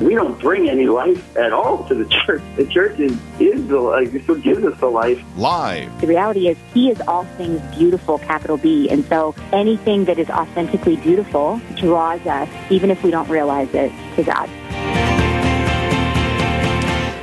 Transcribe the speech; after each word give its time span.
We 0.00 0.14
don't 0.14 0.38
bring 0.40 0.68
any 0.68 0.86
life 0.86 1.36
at 1.36 1.52
all 1.52 1.84
to 1.88 1.94
the 1.94 2.04
church. 2.26 2.42
The 2.56 2.66
church 2.66 2.98
is, 2.98 3.16
is 3.38 3.66
the 3.68 3.78
life. 3.78 4.12
It's 4.14 4.26
what 4.26 4.42
gives 4.42 4.64
us 4.64 4.78
the 4.80 4.86
life. 4.86 5.22
Live. 5.36 6.00
The 6.00 6.06
reality 6.06 6.48
is, 6.48 6.58
He 6.72 6.90
is 6.90 7.00
all 7.02 7.24
things 7.36 7.60
beautiful, 7.76 8.18
capital 8.18 8.56
B. 8.56 8.88
And 8.90 9.04
so 9.06 9.34
anything 9.52 10.04
that 10.06 10.18
is 10.18 10.28
authentically 10.30 10.96
beautiful 10.96 11.60
draws 11.76 12.20
us, 12.26 12.48
even 12.70 12.90
if 12.90 13.02
we 13.02 13.10
don't 13.10 13.28
realize 13.28 13.72
it, 13.72 13.92
to 14.16 14.22
God. 14.22 14.48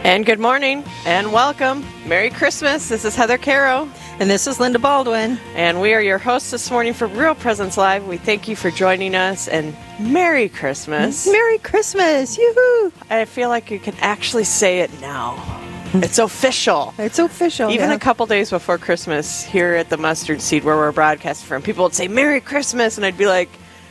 And 0.03 0.25
good 0.25 0.39
morning 0.39 0.83
and 1.05 1.31
welcome. 1.31 1.85
Merry 2.07 2.31
Christmas. 2.31 2.89
This 2.89 3.05
is 3.05 3.15
Heather 3.15 3.37
Caro. 3.37 3.87
And 4.21 4.29
this 4.29 4.45
is 4.45 4.59
Linda 4.59 4.77
Baldwin. 4.77 5.39
And 5.55 5.81
we 5.81 5.95
are 5.95 5.99
your 5.99 6.19
hosts 6.19 6.51
this 6.51 6.69
morning 6.69 6.93
for 6.93 7.07
Real 7.07 7.33
Presence 7.33 7.75
Live. 7.75 8.05
We 8.05 8.17
thank 8.17 8.47
you 8.47 8.55
for 8.55 8.69
joining 8.69 9.15
us 9.15 9.47
and 9.47 9.75
Merry 9.99 10.47
Christmas. 10.47 11.25
Merry 11.25 11.57
Christmas. 11.57 12.37
Yoo-hoo. 12.37 12.93
I 13.09 13.25
feel 13.25 13.49
like 13.49 13.71
you 13.71 13.79
can 13.79 13.95
actually 13.99 14.43
say 14.43 14.81
it 14.81 14.91
now. 15.01 15.57
It's 15.95 16.19
official. 16.19 16.93
It's 16.99 17.17
official. 17.17 17.71
Even 17.71 17.89
yeah. 17.89 17.95
a 17.95 17.99
couple 17.99 18.27
days 18.27 18.51
before 18.51 18.77
Christmas, 18.77 19.43
here 19.43 19.73
at 19.73 19.89
the 19.89 19.97
Mustard 19.97 20.39
Seed, 20.39 20.63
where 20.63 20.77
we're 20.77 20.91
broadcasting 20.91 21.47
from, 21.47 21.63
people 21.63 21.83
would 21.83 21.95
say 21.95 22.07
"Merry 22.07 22.39
Christmas," 22.39 22.95
and 22.95 23.05
I'd 23.05 23.17
be 23.17 23.25
like, 23.25 23.49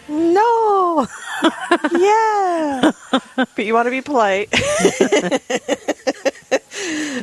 No. 0.08 1.08
"Yeah," 1.92 2.92
but 3.36 3.66
you 3.66 3.74
want 3.74 3.86
to 3.86 3.90
be 3.90 4.00
polite. 4.00 4.48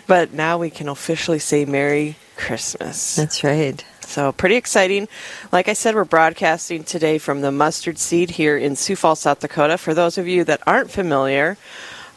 but 0.07 0.33
now 0.33 0.59
we 0.59 0.69
can 0.69 0.89
officially 0.89 1.39
say 1.39 1.65
"Merry 1.65 2.17
Christmas." 2.37 3.15
That's 3.15 3.43
right. 3.43 3.83
So 4.01 4.31
pretty 4.31 4.55
exciting. 4.55 5.09
Like 5.51 5.67
I 5.67 5.73
said, 5.73 5.93
we're 5.93 6.05
broadcasting 6.05 6.85
today 6.85 7.17
from 7.17 7.41
the 7.41 7.51
Mustard 7.51 7.97
Seed 7.97 8.31
here 8.31 8.57
in 8.57 8.77
Sioux 8.77 8.95
Falls, 8.95 9.19
South 9.19 9.41
Dakota. 9.41 9.77
For 9.77 9.93
those 9.93 10.17
of 10.17 10.27
you 10.27 10.45
that 10.45 10.61
aren't 10.65 10.89
familiar, 10.89 11.57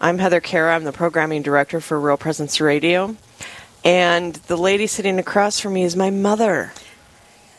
I'm 0.01 0.19
Heather 0.19 0.41
Kara. 0.41 0.77
I'm 0.77 0.85
the 0.85 0.93
programming 0.93 1.43
director 1.43 1.81
for 1.81 1.99
Real 1.99 2.17
Presence 2.17 2.61
Radio. 2.61 3.17
And 3.85 4.35
the 4.35 4.57
lady 4.57 4.87
sitting 4.87 5.19
across 5.19 5.59
from 5.59 5.75
me 5.75 5.83
is 5.83 5.97
my 5.97 6.11
mother. 6.11 6.73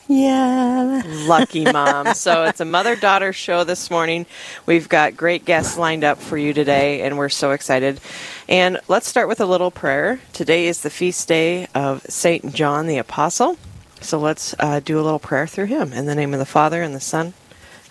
Yeah. 0.08 1.02
Lucky 1.26 1.64
mom. 1.72 2.14
so 2.14 2.44
it's 2.44 2.60
a 2.60 2.64
mother 2.64 2.96
daughter 2.96 3.32
show 3.32 3.64
this 3.64 3.90
morning. 3.90 4.26
We've 4.66 4.88
got 4.88 5.16
great 5.16 5.44
guests 5.44 5.78
lined 5.78 6.04
up 6.04 6.18
for 6.18 6.36
you 6.36 6.52
today, 6.52 7.02
and 7.02 7.16
we're 7.16 7.28
so 7.28 7.52
excited. 7.52 8.00
And 8.48 8.80
let's 8.88 9.08
start 9.08 9.28
with 9.28 9.40
a 9.40 9.46
little 9.46 9.70
prayer. 9.70 10.20
Today 10.32 10.66
is 10.66 10.82
the 10.82 10.90
feast 10.90 11.28
day 11.28 11.66
of 11.74 12.02
St. 12.08 12.54
John 12.54 12.86
the 12.86 12.98
Apostle. 12.98 13.56
So 14.00 14.18
let's 14.18 14.54
uh, 14.58 14.80
do 14.80 14.98
a 14.98 15.02
little 15.02 15.20
prayer 15.20 15.46
through 15.46 15.66
him. 15.66 15.92
In 15.92 16.06
the 16.06 16.14
name 16.14 16.32
of 16.32 16.40
the 16.40 16.46
Father, 16.46 16.82
and 16.82 16.94
the 16.94 17.00
Son, 17.00 17.34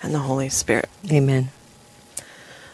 and 0.04 0.14
the 0.14 0.20
Holy 0.20 0.50
Spirit. 0.50 0.90
Amen. 1.10 1.50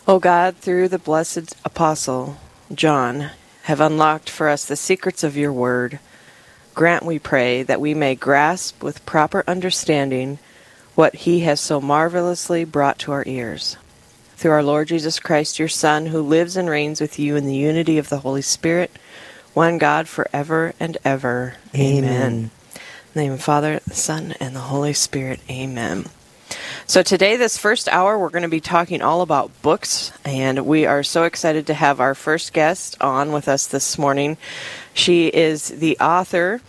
O 0.07 0.19
God, 0.19 0.55
through 0.57 0.87
the 0.87 0.97
blessed 0.99 1.55
Apostle 1.63 2.37
John, 2.73 3.31
have 3.63 3.79
unlocked 3.81 4.29
for 4.29 4.49
us 4.49 4.65
the 4.65 4.75
secrets 4.75 5.23
of 5.23 5.37
your 5.37 5.53
word. 5.53 5.99
Grant, 6.77 7.03
we 7.03 7.17
pray, 7.17 7.63
that 7.63 7.81
we 7.81 7.95
may 7.95 8.13
grasp 8.13 8.83
with 8.83 9.03
proper 9.03 9.43
understanding 9.47 10.37
what 10.93 11.15
he 11.15 11.39
has 11.39 11.59
so 11.59 11.81
marvelously 11.81 12.65
brought 12.65 12.99
to 12.99 13.11
our 13.11 13.23
ears. 13.25 13.77
Through 14.35 14.51
our 14.51 14.61
Lord 14.61 14.87
Jesus 14.87 15.19
Christ, 15.19 15.57
your 15.57 15.69
Son, 15.69 16.05
who 16.05 16.21
lives 16.21 16.55
and 16.55 16.69
reigns 16.69 17.01
with 17.01 17.17
you 17.17 17.35
in 17.35 17.47
the 17.47 17.55
unity 17.55 17.97
of 17.97 18.09
the 18.09 18.19
Holy 18.19 18.43
Spirit, 18.43 18.91
one 19.55 19.79
God 19.79 20.07
forever 20.07 20.75
and 20.79 20.99
ever. 21.03 21.55
Amen. 21.75 22.31
In 22.31 22.51
the 23.15 23.21
name 23.21 23.31
of 23.31 23.39
the 23.39 23.43
Father, 23.43 23.79
the 23.87 23.95
Son, 23.95 24.35
and 24.39 24.55
the 24.55 24.59
Holy 24.59 24.93
Spirit. 24.93 25.39
Amen. 25.49 26.05
So 26.85 27.01
today, 27.01 27.35
this 27.37 27.57
first 27.57 27.89
hour, 27.89 28.17
we're 28.17 28.29
going 28.29 28.43
to 28.43 28.49
be 28.49 28.61
talking 28.61 29.01
all 29.01 29.21
about 29.21 29.63
books, 29.63 30.13
and 30.23 30.65
we 30.65 30.85
are 30.85 31.03
so 31.03 31.23
excited 31.23 31.67
to 31.67 31.73
have 31.73 31.99
our 31.99 32.15
first 32.15 32.53
guest 32.53 32.95
on 33.01 33.31
with 33.31 33.47
us 33.47 33.67
this 33.67 33.97
morning. 33.97 34.37
She 34.97 35.27
is 35.27 35.67
the 35.67 35.95
author 35.99 36.59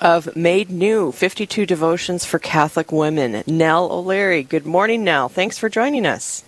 of 0.00 0.34
Made 0.34 0.70
New 0.70 1.12
52 1.12 1.66
Devotions 1.66 2.24
for 2.24 2.40
Catholic 2.40 2.90
Women, 2.90 3.44
Nell 3.46 3.90
O'Leary. 3.92 4.42
Good 4.42 4.66
morning, 4.66 5.04
Nell. 5.04 5.28
Thanks 5.28 5.56
for 5.56 5.68
joining 5.68 6.04
us. 6.04 6.42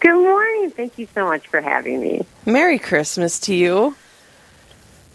Good 0.00 0.16
morning. 0.16 0.72
Thank 0.72 0.98
you 0.98 1.06
so 1.14 1.26
much 1.26 1.46
for 1.46 1.60
having 1.60 2.00
me. 2.00 2.26
Merry 2.44 2.80
Christmas 2.80 3.38
to 3.40 3.54
you. 3.54 3.94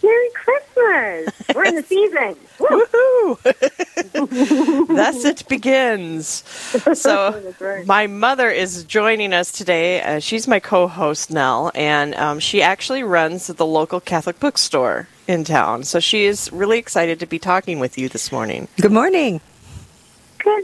Merry 0.02 0.30
Christmas. 0.34 1.30
We're 1.54 1.66
in 1.66 1.76
the 1.76 1.84
season. 1.88 2.38
Woo. 2.62 2.86
Woohoo! 2.86 3.38
Thus 4.88 5.26
it 5.26 5.48
begins. 5.48 6.44
So, 6.94 7.54
right. 7.60 7.86
my 7.86 8.08
mother 8.08 8.50
is 8.50 8.84
joining 8.84 9.34
us 9.34 9.52
today. 9.52 10.02
Uh, 10.02 10.20
she's 10.20 10.48
my 10.48 10.60
co 10.60 10.88
host, 10.88 11.32
Nell, 11.32 11.72
and 11.74 12.14
um, 12.16 12.40
she 12.40 12.62
actually 12.62 13.04
runs 13.04 13.48
the 13.48 13.66
local 13.66 14.00
Catholic 14.00 14.40
bookstore 14.40 15.08
in 15.28 15.44
town. 15.44 15.84
So, 15.84 16.00
she 16.00 16.26
is 16.26 16.52
really 16.52 16.80
excited 16.80 17.20
to 17.20 17.26
be 17.26 17.40
talking 17.40 17.80
with 17.80 17.98
you 17.98 18.10
this 18.10 18.32
morning. 18.32 18.68
Good 18.80 18.92
morning. 18.92 19.42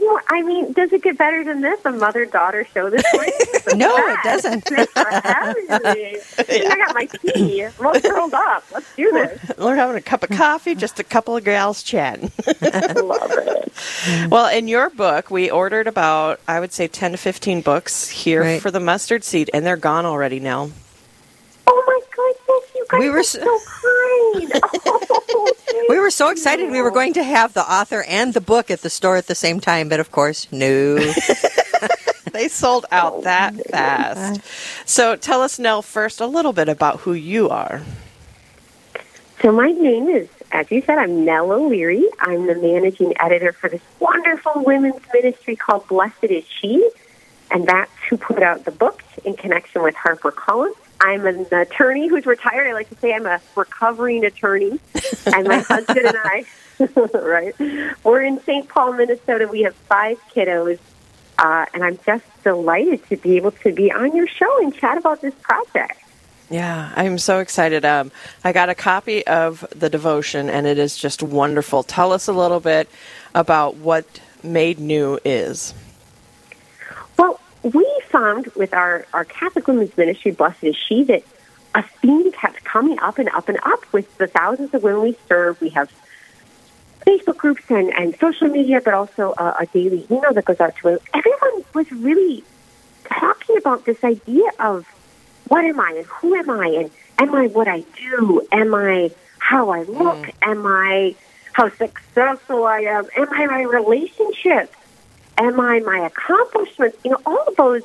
Good 0.08 0.22
I 0.30 0.42
mean, 0.42 0.72
does 0.72 0.92
it 0.92 1.02
get 1.02 1.18
better 1.18 1.44
than 1.44 1.60
this? 1.60 1.84
A 1.84 1.90
mother-daughter 1.92 2.66
show 2.72 2.90
this 2.90 3.02
morning? 3.14 3.32
No, 3.76 3.94
it 3.96 4.18
doesn't. 4.24 4.62
Thanks 4.62 4.92
for 4.92 5.04
having 5.10 5.66
me. 5.66 6.18
I 6.38 6.76
got 6.76 6.94
my 6.94 7.06
tea. 7.06 7.64
I'm 7.64 7.86
all 7.86 8.00
curled 8.00 8.34
up. 8.34 8.64
Let's 8.72 8.94
do 8.96 9.10
this. 9.12 9.52
We're 9.58 9.76
having 9.76 9.96
a 9.96 10.00
cup 10.00 10.22
of 10.22 10.30
coffee, 10.30 10.74
just 10.74 10.98
a 11.00 11.04
couple 11.04 11.36
of 11.36 11.44
gals 11.44 11.82
chatting. 11.82 12.30
Love 12.46 13.30
it. 13.32 13.72
Mm. 13.74 14.30
well, 14.30 14.48
in 14.54 14.68
your 14.68 14.90
book, 14.90 15.30
we 15.30 15.50
ordered 15.50 15.86
about, 15.86 16.40
I 16.48 16.60
would 16.60 16.72
say, 16.72 16.88
10 16.88 17.12
to 17.12 17.16
15 17.18 17.60
books 17.62 18.08
here 18.08 18.40
Right. 18.42 18.60
for 18.62 18.70
the 18.70 18.80
mustard 18.80 19.24
seed, 19.24 19.50
and 19.54 19.64
they're 19.64 19.76
gone 19.76 20.04
already 20.06 20.40
now. 20.40 20.70
Oh 21.66 21.84
my 21.86 22.00
goodness, 22.14 22.74
you 22.74 22.86
guys 22.88 23.00
We 23.00 23.10
were 23.10 23.16
are 23.16 23.20
s- 23.20 23.28
so 23.30 23.40
kind. 23.40 24.52
Oh, 24.64 25.52
thank 25.56 25.57
We 25.88 25.98
were 25.98 26.10
so 26.10 26.30
excited 26.30 26.70
we 26.70 26.82
were 26.82 26.90
going 26.90 27.14
to 27.14 27.22
have 27.22 27.54
the 27.54 27.62
author 27.62 28.04
and 28.08 28.34
the 28.34 28.40
book 28.40 28.70
at 28.70 28.82
the 28.82 28.90
store 28.90 29.16
at 29.16 29.26
the 29.26 29.34
same 29.34 29.60
time, 29.60 29.88
but 29.88 30.00
of 30.00 30.10
course, 30.10 30.50
no. 30.50 30.98
They 32.32 32.48
sold 32.48 32.86
out 32.90 33.14
oh, 33.16 33.20
that 33.22 33.54
fast. 33.68 34.40
So 34.86 35.16
tell 35.16 35.42
us, 35.42 35.58
Nell, 35.58 35.82
first 35.82 36.20
a 36.20 36.26
little 36.26 36.52
bit 36.52 36.68
about 36.68 37.00
who 37.00 37.12
you 37.12 37.48
are. 37.48 37.82
So 39.42 39.52
my 39.52 39.70
name 39.70 40.08
is, 40.08 40.28
as 40.52 40.70
you 40.70 40.82
said, 40.82 40.98
I'm 40.98 41.24
Nell 41.24 41.50
O'Leary. 41.52 42.06
I'm 42.20 42.46
the 42.46 42.54
managing 42.54 43.12
editor 43.20 43.52
for 43.52 43.68
this 43.68 43.82
wonderful 44.00 44.62
women's 44.64 45.00
ministry 45.12 45.56
called 45.56 45.86
Blessed 45.88 46.24
is 46.24 46.44
She, 46.46 46.88
and 47.50 47.66
that's 47.66 47.92
who 48.08 48.16
put 48.16 48.42
out 48.42 48.64
the 48.64 48.70
books 48.70 49.04
in 49.24 49.34
connection 49.34 49.82
with 49.82 49.94
HarperCollins. 49.94 50.76
I'm 51.00 51.26
an 51.26 51.46
attorney 51.52 52.08
who's 52.08 52.26
retired. 52.26 52.68
I 52.68 52.72
like 52.72 52.88
to 52.90 52.96
say 52.96 53.14
I'm 53.14 53.26
a 53.26 53.40
recovering 53.54 54.24
attorney, 54.24 54.80
and 55.26 55.46
my 55.46 55.58
husband 55.68 55.98
and 55.98 56.16
I, 56.16 56.44
right, 57.14 57.54
we're 58.04 58.22
in 58.22 58.40
St. 58.42 58.68
Paul, 58.68 58.94
Minnesota. 58.94 59.46
We 59.46 59.62
have 59.62 59.74
five 59.74 60.18
kiddos, 60.34 60.78
uh, 61.38 61.66
and 61.72 61.84
I'm 61.84 61.98
just 62.04 62.24
delighted 62.42 63.06
to 63.08 63.16
be 63.16 63.36
able 63.36 63.52
to 63.52 63.72
be 63.72 63.92
on 63.92 64.16
your 64.16 64.26
show 64.26 64.62
and 64.62 64.74
chat 64.74 64.98
about 64.98 65.20
this 65.20 65.34
project. 65.42 66.02
Yeah, 66.50 66.92
I'm 66.96 67.18
so 67.18 67.40
excited. 67.40 67.84
Um, 67.84 68.10
I 68.42 68.52
got 68.52 68.70
a 68.70 68.74
copy 68.74 69.26
of 69.26 69.66
the 69.76 69.90
devotion, 69.90 70.48
and 70.48 70.66
it 70.66 70.78
is 70.78 70.96
just 70.96 71.22
wonderful. 71.22 71.82
Tell 71.82 72.12
us 72.12 72.26
a 72.26 72.32
little 72.32 72.60
bit 72.60 72.88
about 73.34 73.76
what 73.76 74.20
Made 74.42 74.78
New 74.78 75.18
is. 75.24 75.74
Well, 77.18 77.38
we 77.62 77.97
with 78.56 78.74
our, 78.74 79.06
our 79.12 79.24
Catholic 79.24 79.66
Women's 79.66 79.96
Ministry, 79.96 80.32
Blessed 80.32 80.64
is 80.64 80.76
She, 80.76 81.04
that 81.04 81.22
a 81.74 81.82
theme 81.82 82.32
kept 82.32 82.64
coming 82.64 82.98
up 82.98 83.18
and 83.18 83.28
up 83.28 83.48
and 83.48 83.58
up 83.62 83.92
with 83.92 84.16
the 84.18 84.26
thousands 84.26 84.74
of 84.74 84.82
women 84.82 85.02
we 85.02 85.16
serve. 85.28 85.60
We 85.60 85.70
have 85.70 85.90
Facebook 87.06 87.36
groups 87.36 87.62
and, 87.68 87.92
and 87.94 88.16
social 88.18 88.48
media, 88.48 88.80
but 88.80 88.94
also 88.94 89.34
a, 89.38 89.56
a 89.60 89.66
daily 89.66 90.06
email 90.10 90.32
that 90.32 90.44
goes 90.44 90.60
out 90.60 90.76
to 90.76 90.84
women. 90.84 91.00
Everyone 91.14 91.64
was 91.74 91.90
really 91.92 92.42
talking 93.04 93.56
about 93.56 93.84
this 93.84 94.02
idea 94.02 94.50
of 94.58 94.86
what 95.46 95.64
am 95.64 95.80
I 95.80 95.92
and 95.98 96.06
who 96.06 96.34
am 96.34 96.50
I 96.50 96.66
and 96.68 96.90
am 97.18 97.34
I 97.34 97.46
what 97.46 97.68
I 97.68 97.84
do? 97.96 98.46
Am 98.52 98.74
I 98.74 99.10
how 99.38 99.70
I 99.70 99.82
look? 99.84 100.26
Mm. 100.26 100.32
Am 100.42 100.66
I 100.66 101.14
how 101.52 101.70
successful 101.70 102.64
I 102.66 102.80
am? 102.80 103.06
Am 103.16 103.32
I 103.32 103.46
my 103.46 103.62
relationships? 103.62 104.74
Am 105.38 105.60
I 105.60 105.80
my 105.80 105.98
accomplishments? 106.00 106.98
You 107.04 107.12
know, 107.12 107.20
all 107.24 107.44
of 107.46 107.56
those 107.56 107.82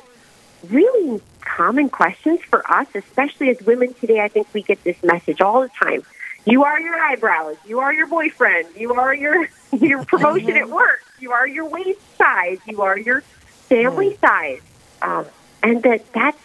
really 0.70 1.20
common 1.40 1.88
questions 1.88 2.40
for 2.48 2.68
us, 2.70 2.86
especially 2.94 3.50
as 3.50 3.60
women 3.60 3.94
today. 3.94 4.20
I 4.20 4.28
think 4.28 4.48
we 4.52 4.62
get 4.62 4.82
this 4.84 4.96
message 5.02 5.40
all 5.40 5.62
the 5.62 5.70
time. 5.82 6.04
You 6.46 6.64
are 6.64 6.80
your 6.80 6.96
eyebrows. 6.96 7.56
You 7.66 7.80
are 7.80 7.92
your 7.92 8.06
boyfriend. 8.06 8.68
You 8.76 8.94
are 8.94 9.14
your 9.14 9.48
your 9.72 10.04
promotion 10.04 10.56
at 10.56 10.68
work. 10.68 11.04
You 11.18 11.32
are 11.32 11.46
your 11.46 11.68
waist 11.68 12.00
size. 12.18 12.58
You 12.66 12.82
are 12.82 12.98
your 12.98 13.22
family 13.68 14.16
size. 14.16 14.60
Um, 15.00 15.26
and 15.62 15.82
that 15.82 16.12
that's 16.12 16.40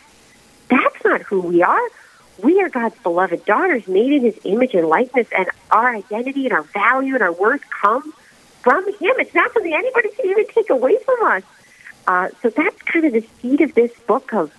that's 0.69 1.03
not 1.03 1.21
who 1.23 1.41
we 1.41 1.63
are. 1.63 1.89
We 2.41 2.61
are 2.61 2.69
God's 2.69 2.97
beloved 3.03 3.43
daughters, 3.45 3.87
made 3.87 4.13
in 4.13 4.23
His 4.23 4.39
image 4.45 4.73
and 4.73 4.87
likeness, 4.87 5.27
and 5.37 5.47
our 5.71 5.93
identity 5.93 6.45
and 6.45 6.53
our 6.53 6.63
value 6.63 7.15
and 7.15 7.23
our 7.23 7.33
worth 7.33 7.61
come 7.69 8.13
from 8.61 8.85
Him. 8.85 9.11
It's 9.17 9.33
not 9.33 9.51
something 9.53 9.73
anybody 9.73 10.09
can 10.11 10.25
even 10.29 10.47
take 10.47 10.69
away 10.69 10.97
from 11.03 11.25
us. 11.25 11.43
Uh, 12.09 12.27
so 12.41 12.49
that's 12.49 12.81
kind 12.81 13.05
of 13.05 13.13
the 13.13 13.23
seed 13.39 13.61
of 13.61 13.75
this 13.75 13.91
book 14.07 14.33
of 14.33 14.51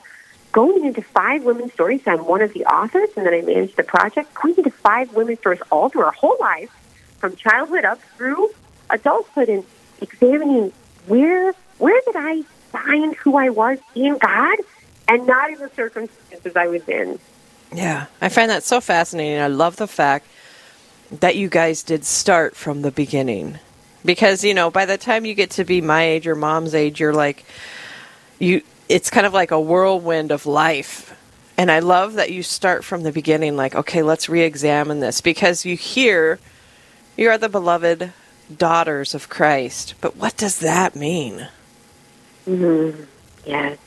going 0.53 0.85
into 0.87 1.03
five 1.03 1.43
women's 1.43 1.73
stories. 1.73 2.01
I'm 2.07 2.25
one 2.25 2.43
of 2.43 2.53
the 2.53 2.65
authors, 2.65 3.09
and 3.17 3.27
then 3.27 3.35
I 3.35 3.41
manage 3.41 3.75
the 3.75 3.83
project, 3.83 4.33
going 4.35 4.55
into 4.55 4.71
five 4.71 5.13
women's 5.15 5.41
stories 5.41 5.61
all 5.73 5.89
through 5.89 6.03
our 6.03 6.13
whole 6.13 6.37
life, 6.39 6.71
from 7.19 7.35
childhood 7.35 7.85
up 7.85 8.01
through 8.17 8.51
adulthood, 8.89 9.49
and 9.49 9.65
examining 10.01 10.73
where 11.09 11.53
where 11.79 12.01
did 12.07 12.15
I 12.17 12.43
find 12.71 13.17
who 13.17 13.37
I 13.37 13.49
was 13.49 13.79
in 13.97 14.17
God 14.19 14.59
and 15.09 15.27
not 15.27 15.51
in 15.51 15.59
the 15.59 15.71
circumstances 15.71 16.53
I 16.55 16.69
was 16.69 16.89
in. 16.89 17.19
Yeah, 17.75 18.07
I 18.21 18.29
find 18.29 18.49
that 18.49 18.63
so 18.63 18.81
fascinating. 18.81 19.41
I 19.41 19.49
love 19.49 19.75
the 19.75 19.89
fact 19.89 20.29
that 21.11 21.35
you 21.35 21.49
guys 21.49 21.83
did 21.83 22.05
start 22.05 22.55
from 22.55 22.83
the 22.83 22.93
beginning. 22.93 23.59
Because, 24.05 24.45
you 24.45 24.55
know, 24.55 24.71
by 24.71 24.87
the 24.87 24.97
time 24.99 25.25
you 25.25 25.35
get 25.35 25.51
to 25.53 25.65
be 25.65 25.81
my 25.81 26.03
age 26.05 26.27
or 26.27 26.35
mom's 26.35 26.75
age, 26.75 27.01
you're 27.01 27.13
like 27.15 27.45
you 28.39 28.63
it's 28.89 29.11
kind 29.11 29.27
of 29.27 29.33
like 29.33 29.51
a 29.51 29.61
whirlwind 29.61 30.33
of 30.33 30.47
life. 30.47 31.17
And 31.57 31.71
I 31.71 31.81
love 31.81 32.15
that 32.15 32.33
you 32.33 32.43
start 32.43 32.85
from 32.85 33.03
the 33.03 33.13
beginning 33.13 33.55
like, 33.57 33.75
okay, 33.75 34.03
let's 34.03 34.29
re-examine 34.29 35.01
this 35.01 35.21
because 35.21 35.65
you 35.67 35.77
hear 35.77 36.39
you 37.17 37.29
are 37.29 37.39
the 37.39 37.49
beloved 37.51 38.13
daughters 38.57 39.15
of 39.15 39.29
Christ. 39.29 39.95
But 40.01 40.17
what 40.17 40.37
does 40.37 40.59
that 40.61 40.97
mean? 40.97 41.49
Mm-hmm. 42.49 43.03
Yes. 43.47 43.79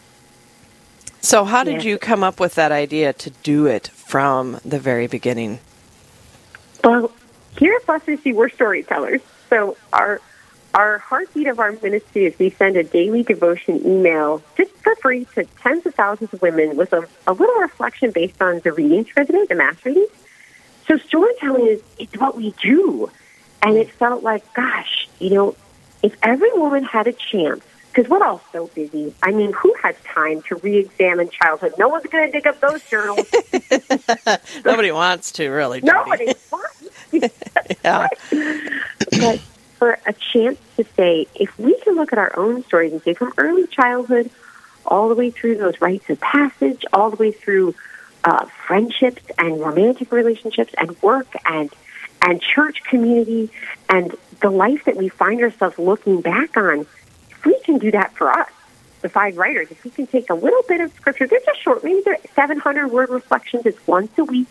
So, 1.21 1.45
how 1.45 1.63
did 1.63 1.75
Yes. 1.75 1.85
you 1.85 1.97
come 1.97 2.23
up 2.23 2.39
with 2.39 2.55
that 2.55 2.71
idea 2.71 3.13
to 3.13 3.29
do 3.29 3.65
it 3.65 3.87
from 3.89 4.59
the 4.63 4.79
very 4.79 5.07
beginning? 5.07 5.59
Well, 6.83 7.11
here 7.57 7.73
at 7.75 7.85
Blessed 7.85 8.21
Sea, 8.23 8.33
we're 8.33 8.49
storytellers. 8.49 9.21
So 9.53 9.77
our 9.93 10.19
our 10.73 10.97
heartbeat 10.97 11.45
of 11.45 11.59
our 11.59 11.73
ministry 11.73 12.25
is 12.25 12.39
we 12.39 12.49
send 12.49 12.75
a 12.75 12.81
daily 12.81 13.21
devotion 13.21 13.85
email 13.85 14.41
just 14.57 14.71
for 14.77 14.95
free 14.95 15.25
to 15.35 15.45
tens 15.61 15.85
of 15.85 15.93
thousands 15.93 16.33
of 16.33 16.41
women 16.41 16.75
with 16.75 16.91
a, 16.91 17.07
a 17.27 17.33
little 17.33 17.57
reflection 17.57 18.09
based 18.09 18.41
on 18.41 18.61
the 18.61 18.71
readings 18.71 19.09
for 19.09 19.23
the 19.23 19.31
day, 19.31 19.45
the 19.47 19.53
mass 19.53 19.75
readings. 19.85 20.09
So 20.87 20.97
storytelling 20.97 21.67
is 21.67 21.83
it's 21.99 22.17
what 22.17 22.35
we 22.35 22.55
do. 22.63 23.11
And 23.61 23.77
it 23.77 23.91
felt 23.91 24.23
like, 24.23 24.51
gosh, 24.55 25.07
you 25.19 25.29
know, 25.29 25.55
if 26.01 26.17
every 26.23 26.51
woman 26.53 26.83
had 26.83 27.05
a 27.05 27.13
chance, 27.13 27.63
because 27.93 28.09
we're 28.09 28.23
all 28.23 28.41
so 28.51 28.67
busy. 28.73 29.13
I 29.21 29.31
mean, 29.31 29.53
who 29.53 29.75
has 29.83 29.95
time 30.03 30.41
to 30.49 30.55
re-examine 30.55 31.29
childhood? 31.29 31.75
No 31.77 31.89
one's 31.89 32.07
going 32.07 32.25
to 32.25 32.31
dig 32.31 32.47
up 32.47 32.59
those 32.59 32.81
journals. 32.89 33.27
Nobody 34.65 34.91
wants 34.91 35.31
to, 35.33 35.47
really. 35.49 35.81
Jody. 35.81 35.93
Nobody 35.93 36.33
wants. 36.51 36.83
Yeah. 37.83 38.07
But 39.23 39.39
for 39.77 39.97
a 40.05 40.13
chance 40.33 40.59
to 40.75 40.83
say, 40.97 41.27
if 41.33 41.57
we 41.57 41.79
can 41.79 41.95
look 41.95 42.11
at 42.11 42.19
our 42.19 42.37
own 42.37 42.61
stories 42.65 42.91
and 42.91 43.01
say 43.03 43.13
from 43.13 43.31
early 43.37 43.65
childhood 43.67 44.29
all 44.85 45.07
the 45.07 45.15
way 45.15 45.31
through 45.31 45.55
those 45.55 45.79
rites 45.79 46.09
of 46.09 46.19
passage, 46.19 46.83
all 46.91 47.09
the 47.09 47.15
way 47.15 47.31
through 47.31 47.73
uh, 48.25 48.45
friendships 48.67 49.23
and 49.37 49.61
romantic 49.61 50.11
relationships 50.11 50.73
and 50.77 51.01
work 51.01 51.27
and 51.45 51.73
and 52.21 52.41
church 52.41 52.83
community 52.83 53.49
and 53.89 54.13
the 54.41 54.49
life 54.49 54.83
that 54.85 54.97
we 54.97 55.07
find 55.07 55.41
ourselves 55.41 55.77
looking 55.79 56.21
back 56.21 56.57
on, 56.57 56.81
if 57.29 57.45
we 57.45 57.57
can 57.61 57.77
do 57.77 57.91
that 57.91 58.13
for 58.13 58.29
us, 58.29 58.49
the 59.01 59.09
five 59.09 59.37
writers, 59.37 59.69
if 59.71 59.83
we 59.85 59.91
can 59.91 60.07
take 60.07 60.29
a 60.29 60.33
little 60.33 60.63
bit 60.67 60.81
of 60.81 60.93
scripture, 60.93 61.27
they're 61.27 61.41
just 61.45 61.61
short, 61.61 61.83
maybe 61.83 62.01
they're 62.03 62.19
700 62.35 62.87
word 62.87 63.09
reflections, 63.09 63.65
it's 63.65 63.87
once 63.87 64.11
a 64.17 64.23
week. 64.25 64.47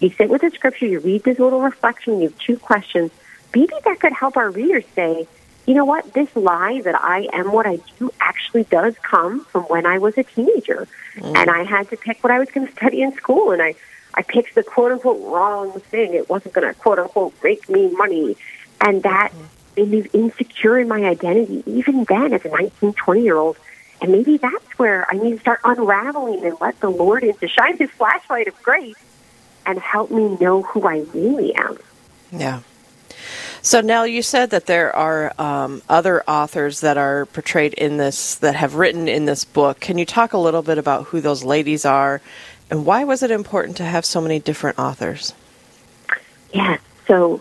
You 0.00 0.10
sit 0.10 0.28
with 0.28 0.42
the 0.42 0.50
scripture, 0.50 0.86
you 0.86 1.00
read 1.00 1.24
this 1.24 1.38
little 1.38 1.60
reflection, 1.60 2.20
you 2.20 2.28
have 2.28 2.38
two 2.38 2.58
questions. 2.58 3.10
Maybe 3.54 3.74
that 3.84 4.00
could 4.00 4.12
help 4.12 4.36
our 4.36 4.50
readers 4.50 4.84
say, 4.94 5.26
you 5.66 5.74
know 5.74 5.84
what, 5.84 6.12
this 6.12 6.34
lie 6.36 6.80
that 6.82 6.94
I 6.94 7.28
am 7.32 7.52
what 7.52 7.66
I 7.66 7.78
do 7.98 8.10
actually 8.20 8.64
does 8.64 8.94
come 8.98 9.44
from 9.46 9.62
when 9.64 9.86
I 9.86 9.98
was 9.98 10.16
a 10.18 10.22
teenager. 10.22 10.86
Mm. 11.16 11.36
And 11.36 11.50
I 11.50 11.64
had 11.64 11.88
to 11.90 11.96
pick 11.96 12.22
what 12.22 12.30
I 12.30 12.38
was 12.38 12.50
going 12.50 12.66
to 12.66 12.72
study 12.72 13.02
in 13.02 13.14
school. 13.14 13.52
And 13.52 13.62
I, 13.62 13.74
I 14.14 14.22
picked 14.22 14.54
the 14.54 14.62
quote 14.62 14.92
unquote 14.92 15.22
wrong 15.22 15.72
thing. 15.80 16.14
It 16.14 16.28
wasn't 16.28 16.54
going 16.54 16.66
to 16.66 16.74
quote 16.78 16.98
unquote 16.98 17.34
make 17.42 17.68
me 17.68 17.90
money. 17.90 18.36
And 18.80 19.02
that 19.04 19.32
mm-hmm. 19.32 19.90
made 19.90 20.04
me 20.04 20.10
insecure 20.12 20.78
in 20.78 20.88
my 20.88 21.04
identity, 21.04 21.62
even 21.66 22.04
then 22.04 22.34
as 22.34 22.44
a 22.44 22.48
19, 22.48 22.92
20 22.92 23.22
year 23.22 23.36
old. 23.36 23.56
And 24.02 24.12
maybe 24.12 24.36
that's 24.36 24.78
where 24.78 25.06
I 25.10 25.14
need 25.14 25.36
to 25.36 25.40
start 25.40 25.60
unraveling 25.64 26.44
and 26.44 26.60
let 26.60 26.78
the 26.80 26.90
Lord 26.90 27.24
in 27.24 27.34
to 27.38 27.48
shine 27.48 27.78
his 27.78 27.90
flashlight 27.90 28.48
of 28.48 28.62
grace 28.62 28.96
and 29.64 29.78
help 29.78 30.10
me 30.10 30.36
know 30.40 30.62
who 30.62 30.86
I 30.86 31.06
really 31.14 31.54
am. 31.54 31.78
Yeah. 32.30 32.60
So, 33.62 33.80
Nell, 33.80 34.06
you 34.06 34.22
said 34.22 34.50
that 34.50 34.66
there 34.66 34.94
are 34.94 35.32
um, 35.40 35.82
other 35.88 36.22
authors 36.28 36.80
that 36.80 36.98
are 36.98 37.26
portrayed 37.26 37.74
in 37.74 37.96
this, 37.96 38.34
that 38.36 38.54
have 38.54 38.74
written 38.74 39.08
in 39.08 39.24
this 39.24 39.44
book. 39.44 39.80
Can 39.80 39.98
you 39.98 40.04
talk 40.04 40.32
a 40.32 40.38
little 40.38 40.62
bit 40.62 40.78
about 40.78 41.06
who 41.06 41.20
those 41.20 41.44
ladies 41.44 41.84
are 41.84 42.20
and 42.70 42.86
why 42.86 43.04
was 43.04 43.22
it 43.22 43.30
important 43.30 43.76
to 43.76 43.84
have 43.84 44.04
so 44.04 44.20
many 44.20 44.40
different 44.40 44.78
authors? 44.78 45.34
Yeah, 46.52 46.78
so 47.06 47.40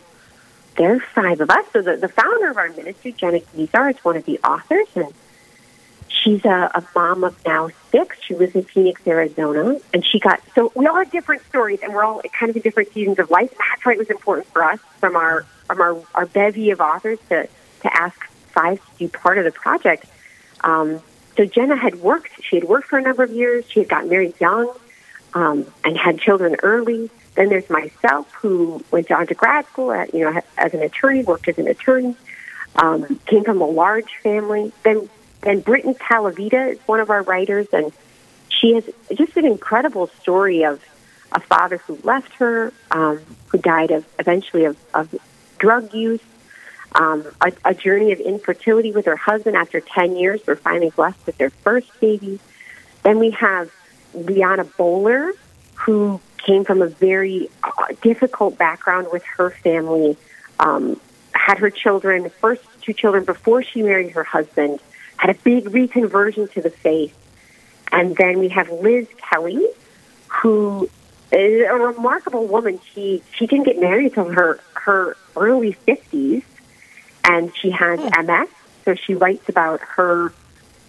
there 0.77 0.95
are 0.95 0.99
five 0.99 1.39
of 1.41 1.49
us. 1.49 1.65
So 1.71 1.81
the, 1.81 1.95
the 1.97 2.07
founder 2.07 2.49
of 2.49 2.57
our 2.57 2.69
ministry, 2.69 3.13
Jenna 3.13 3.39
Guizar, 3.39 3.91
is 3.91 4.03
one 4.03 4.17
of 4.17 4.25
the 4.25 4.39
authors, 4.39 4.87
and 4.95 5.13
she's 6.07 6.43
a, 6.45 6.71
a 6.75 6.83
mom 6.95 7.23
of 7.23 7.45
now 7.45 7.69
six. 7.93 8.17
She 8.25 8.35
lives 8.35 8.55
in 8.55 8.63
Phoenix, 8.63 9.05
Arizona, 9.07 9.79
and 9.93 10.05
she 10.05 10.19
got 10.19 10.41
so 10.55 10.71
we 10.75 10.87
all 10.87 10.95
have 10.95 11.11
different 11.11 11.45
stories, 11.45 11.79
and 11.81 11.93
we're 11.93 12.03
all 12.03 12.21
kind 12.37 12.49
of 12.49 12.55
in 12.57 12.61
different 12.61 12.91
seasons 12.93 13.19
of 13.19 13.29
life. 13.29 13.51
That's 13.51 13.85
why 13.85 13.93
it 13.93 13.99
was 13.99 14.09
important 14.09 14.47
for 14.47 14.63
us 14.63 14.79
from 14.99 15.15
our 15.15 15.45
from 15.67 15.79
our, 15.79 15.97
our 16.13 16.25
bevy 16.25 16.71
of 16.71 16.81
authors 16.81 17.19
to 17.29 17.47
to 17.83 17.97
ask 17.97 18.17
five 18.51 18.79
to 18.79 18.97
be 18.97 19.07
part 19.07 19.37
of 19.37 19.45
the 19.45 19.51
project. 19.51 20.05
Um, 20.61 21.01
so 21.37 21.45
Jenna 21.45 21.75
had 21.75 21.95
worked. 21.95 22.31
She 22.41 22.57
had 22.57 22.65
worked 22.65 22.87
for 22.87 22.97
a 22.97 23.01
number 23.01 23.23
of 23.23 23.31
years. 23.31 23.65
She 23.69 23.79
had 23.79 23.89
got 23.89 24.07
married 24.07 24.33
young 24.39 24.73
um, 25.33 25.65
and 25.83 25.97
had 25.97 26.19
children 26.19 26.55
early. 26.63 27.09
Then 27.35 27.49
there's 27.49 27.69
myself, 27.69 28.31
who 28.33 28.83
went 28.91 29.09
on 29.11 29.25
to 29.27 29.33
grad 29.33 29.65
school, 29.67 29.91
at, 29.91 30.13
you 30.13 30.19
know, 30.21 30.41
as 30.57 30.73
an 30.73 30.81
attorney, 30.81 31.23
worked 31.23 31.47
as 31.47 31.57
an 31.57 31.67
attorney, 31.67 32.15
um, 32.75 33.19
came 33.25 33.43
from 33.43 33.61
a 33.61 33.65
large 33.65 34.15
family. 34.21 34.71
Then, 34.83 35.09
then 35.43 35.59
Britton 35.59 35.93
Calavita 35.95 36.73
is 36.73 36.79
one 36.85 36.99
of 36.99 37.09
our 37.09 37.21
writers, 37.21 37.67
and 37.73 37.91
she 38.49 38.73
has 38.75 38.89
just 39.13 39.35
an 39.37 39.45
incredible 39.45 40.07
story 40.21 40.63
of 40.63 40.83
a 41.31 41.39
father 41.39 41.77
who 41.77 41.99
left 42.03 42.33
her, 42.35 42.71
um, 42.91 43.19
who 43.47 43.57
died 43.57 43.91
of 43.91 44.05
eventually 44.19 44.65
of, 44.65 44.77
of 44.93 45.13
drug 45.57 45.93
use, 45.93 46.21
um, 46.95 47.25
a, 47.41 47.51
a 47.65 47.73
journey 47.73 48.11
of 48.11 48.19
infertility 48.19 48.91
with 48.91 49.05
her 49.05 49.15
husband 49.15 49.55
after 49.55 49.81
10 49.81 50.15
years. 50.15 50.41
They're 50.43 50.55
finally 50.55 50.91
blessed 50.91 51.25
with 51.25 51.37
their 51.37 51.49
first 51.49 51.99
baby. 51.99 52.39
Then 53.01 53.19
we 53.19 53.31
have 53.31 53.71
Liana 54.13 54.63
Bowler, 54.63 55.33
who 55.75 56.21
came 56.37 56.63
from 56.63 56.81
a 56.81 56.87
very 56.87 57.49
uh, 57.63 57.69
difficult 58.01 58.57
background 58.57 59.07
with 59.11 59.23
her 59.23 59.49
family, 59.49 60.17
um, 60.59 60.99
had 61.33 61.57
her 61.57 61.69
children, 61.69 62.29
first 62.29 62.61
two 62.81 62.93
children 62.93 63.25
before 63.25 63.63
she 63.63 63.81
married 63.81 64.11
her 64.11 64.23
husband, 64.23 64.79
had 65.17 65.29
a 65.29 65.39
big 65.39 65.65
reconversion 65.65 66.51
to 66.53 66.61
the 66.61 66.69
faith. 66.69 67.17
And 67.91 68.15
then 68.15 68.39
we 68.39 68.49
have 68.49 68.69
Liz 68.69 69.07
Kelly, 69.17 69.65
who 70.27 70.89
is 71.31 71.67
a 71.67 71.73
remarkable 71.73 72.47
woman. 72.47 72.79
She 72.93 73.23
she 73.33 73.47
didn't 73.47 73.65
get 73.65 73.79
married 73.79 74.17
until 74.17 74.29
her 74.31 74.59
her 74.73 75.17
early 75.35 75.73
fifties, 75.73 76.43
and 77.23 77.51
she 77.55 77.71
has 77.71 77.99
MS. 77.99 78.49
So 78.85 78.95
she 78.95 79.13
writes 79.15 79.47
about 79.49 79.81
her 79.81 80.33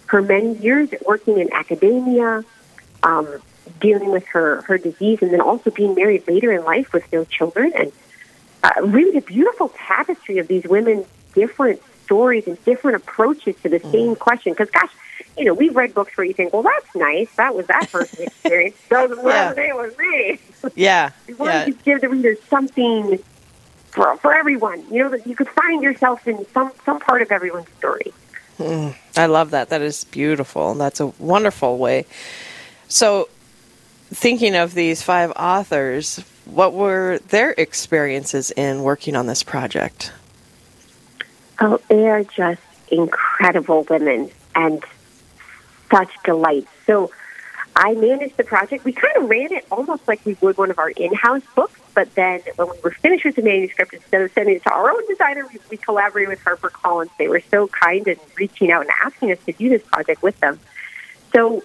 her 0.07 0.21
many 0.21 0.55
years 0.57 0.89
working 1.05 1.39
in 1.39 1.51
academia, 1.53 2.43
um, 3.03 3.27
dealing 3.79 4.11
with 4.11 4.25
her 4.27 4.61
her 4.63 4.77
disease, 4.77 5.19
and 5.21 5.31
then 5.31 5.41
also 5.41 5.69
being 5.71 5.95
married 5.95 6.27
later 6.27 6.51
in 6.51 6.63
life 6.63 6.93
with 6.93 7.11
no 7.11 7.23
children, 7.25 7.71
and 7.75 7.91
uh, 8.63 8.81
really 8.81 9.17
a 9.17 9.21
beautiful 9.21 9.69
tapestry 9.69 10.39
of 10.39 10.47
these 10.47 10.63
women's 10.63 11.05
different 11.33 11.81
stories 12.05 12.47
and 12.47 12.63
different 12.65 12.95
approaches 12.97 13.55
to 13.63 13.69
the 13.69 13.79
mm-hmm. 13.79 13.91
same 13.91 14.15
question. 14.15 14.53
Because 14.53 14.69
gosh, 14.69 14.91
you 15.37 15.45
know, 15.45 15.53
we've 15.53 15.75
read 15.75 15.93
books 15.93 16.15
where 16.15 16.25
you 16.25 16.33
think, 16.33 16.53
well, 16.53 16.63
that's 16.63 16.95
nice. 16.95 17.33
That 17.35 17.55
was 17.55 17.67
that 17.67 17.91
person's 17.91 18.19
experience. 18.27 18.77
Doesn't 18.89 19.17
Yeah. 19.25 19.53
resonate 19.53 19.81
with 19.81 19.99
me. 19.99 20.71
Yeah. 20.75 21.11
you 21.27 21.35
want 21.35 21.51
yeah. 21.51 21.65
to 21.65 21.71
give 21.71 22.01
the 22.01 22.09
reader 22.09 22.35
something 22.49 23.19
for 23.87 24.17
for 24.17 24.33
everyone. 24.33 24.83
You 24.91 25.03
know 25.03 25.09
that 25.09 25.27
you 25.27 25.35
could 25.35 25.49
find 25.49 25.83
yourself 25.83 26.27
in 26.27 26.45
some 26.53 26.71
some 26.85 26.99
part 26.99 27.21
of 27.21 27.31
everyone's 27.31 27.69
story. 27.77 28.13
Hmm. 28.57 28.89
I 29.17 29.25
love 29.25 29.51
that. 29.51 29.69
That 29.69 29.81
is 29.81 30.05
beautiful. 30.05 30.73
That's 30.75 30.99
a 30.99 31.07
wonderful 31.07 31.77
way. 31.77 32.05
So, 32.87 33.27
thinking 34.13 34.55
of 34.55 34.73
these 34.73 35.01
five 35.01 35.31
authors, 35.35 36.23
what 36.45 36.73
were 36.73 37.19
their 37.29 37.51
experiences 37.51 38.51
in 38.51 38.83
working 38.83 39.15
on 39.15 39.25
this 39.25 39.43
project? 39.43 40.13
Oh, 41.59 41.79
they 41.87 42.09
are 42.09 42.23
just 42.23 42.61
incredible 42.89 43.85
women 43.89 44.29
and 44.53 44.83
such 45.89 46.11
delights. 46.23 46.69
So, 46.85 47.11
I 47.75 47.93
managed 47.93 48.37
the 48.37 48.45
project. 48.45 48.85
We 48.85 48.93
kind 48.93 49.17
of 49.17 49.29
ran 49.29 49.51
it 49.51 49.65
almost 49.69 50.07
like 50.07 50.25
we 50.25 50.37
would 50.39 50.57
one 50.57 50.71
of 50.71 50.79
our 50.79 50.91
in-house 50.91 51.41
books, 51.55 51.77
but 51.93 52.13
then 52.15 52.39
when 52.55 52.69
we 52.69 52.77
were 52.81 52.91
finished 52.91 53.25
with 53.25 53.35
the 53.35 53.41
manuscript, 53.41 53.93
instead 53.93 54.21
of 54.21 54.31
sending 54.31 54.55
it 54.55 54.63
to 54.63 54.71
our 54.71 54.89
own 54.89 55.05
designer, 55.07 55.45
we, 55.51 55.59
we 55.69 55.77
collaborated 55.77 56.29
with 56.29 56.39
HarperCollins. 56.39 57.09
They 57.17 57.27
were 57.27 57.41
so 57.51 57.67
kind 57.67 58.07
in 58.07 58.17
reaching 58.37 58.71
out 58.71 58.83
and 58.83 58.91
asking 59.03 59.33
us 59.33 59.39
to 59.45 59.51
do 59.51 59.67
this 59.67 59.83
project 59.83 60.23
with 60.23 60.39
them. 60.39 60.57
So 61.33 61.63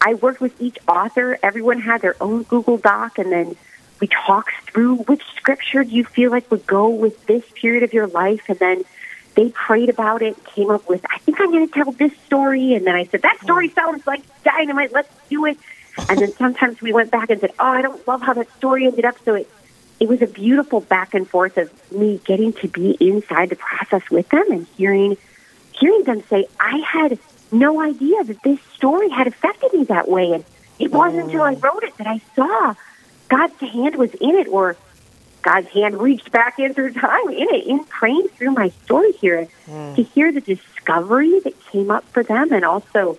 I 0.00 0.14
worked 0.14 0.40
with 0.40 0.58
each 0.62 0.78
author. 0.88 1.38
Everyone 1.42 1.78
had 1.78 2.00
their 2.00 2.16
own 2.22 2.44
Google 2.44 2.78
Doc, 2.78 3.18
and 3.18 3.30
then 3.30 3.54
we 4.00 4.06
talked 4.06 4.54
through 4.72 4.96
which 4.96 5.22
scripture 5.36 5.84
do 5.84 5.90
you 5.90 6.04
feel 6.04 6.30
like 6.30 6.50
would 6.50 6.66
go 6.66 6.88
with 6.88 7.26
this 7.26 7.44
period 7.54 7.82
of 7.82 7.92
your 7.92 8.06
life, 8.06 8.40
and 8.48 8.58
then 8.58 8.84
they 9.34 9.50
prayed 9.50 9.88
about 9.88 10.22
it, 10.22 10.42
came 10.44 10.70
up 10.70 10.88
with, 10.88 11.04
I 11.10 11.18
think 11.18 11.40
I'm 11.40 11.50
going 11.50 11.66
to 11.66 11.72
tell 11.72 11.92
this 11.92 12.12
story, 12.26 12.74
and 12.74 12.86
then 12.86 12.94
I 12.94 13.04
said 13.04 13.22
that 13.22 13.38
story 13.42 13.68
sounds 13.70 14.06
like 14.06 14.22
dynamite. 14.42 14.92
Let's 14.92 15.12
do 15.28 15.46
it. 15.46 15.58
And 16.08 16.18
then 16.18 16.32
sometimes 16.32 16.80
we 16.80 16.92
went 16.92 17.10
back 17.10 17.30
and 17.30 17.40
said, 17.40 17.52
oh, 17.58 17.66
I 17.66 17.82
don't 17.82 18.06
love 18.08 18.22
how 18.22 18.32
that 18.34 18.50
story 18.56 18.86
ended 18.86 19.04
up. 19.04 19.16
So 19.24 19.34
it 19.34 19.48
it 20.00 20.08
was 20.08 20.22
a 20.22 20.26
beautiful 20.26 20.80
back 20.80 21.12
and 21.12 21.28
forth 21.28 21.58
of 21.58 21.92
me 21.92 22.20
getting 22.24 22.54
to 22.54 22.68
be 22.68 22.96
inside 22.98 23.50
the 23.50 23.56
process 23.56 24.08
with 24.10 24.28
them 24.30 24.50
and 24.50 24.66
hearing 24.78 25.18
hearing 25.78 26.04
them 26.04 26.22
say, 26.28 26.46
I 26.58 26.78
had 26.78 27.18
no 27.52 27.80
idea 27.80 28.24
that 28.24 28.42
this 28.42 28.60
story 28.74 29.10
had 29.10 29.26
affected 29.26 29.72
me 29.74 29.84
that 29.84 30.08
way. 30.08 30.32
And 30.32 30.44
it 30.78 30.90
wasn't 30.90 31.24
until 31.24 31.42
I 31.42 31.54
oh. 31.54 31.58
wrote 31.58 31.82
it 31.82 31.96
that 31.98 32.06
I 32.06 32.20
saw 32.34 32.74
God's 33.28 33.60
hand 33.60 33.96
was 33.96 34.12
in 34.14 34.36
it 34.36 34.48
or 34.48 34.76
God's 35.42 35.68
hand 35.68 36.00
reached 36.00 36.30
back 36.30 36.58
in 36.58 36.74
through 36.74 36.92
time 36.92 37.28
in 37.28 37.48
it, 37.54 37.66
in 37.66 37.84
praying 37.84 38.28
through 38.28 38.52
my 38.52 38.68
story 38.84 39.12
here. 39.12 39.48
Mm. 39.66 39.96
To 39.96 40.02
hear 40.02 40.32
the 40.32 40.40
discovery 40.40 41.40
that 41.40 41.54
came 41.66 41.90
up 41.90 42.04
for 42.12 42.22
them 42.22 42.52
and 42.52 42.64
also 42.64 43.18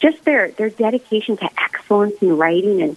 just 0.00 0.24
their, 0.24 0.50
their 0.50 0.70
dedication 0.70 1.36
to 1.38 1.50
excellence 1.60 2.14
in 2.20 2.36
writing 2.36 2.82
and 2.82 2.96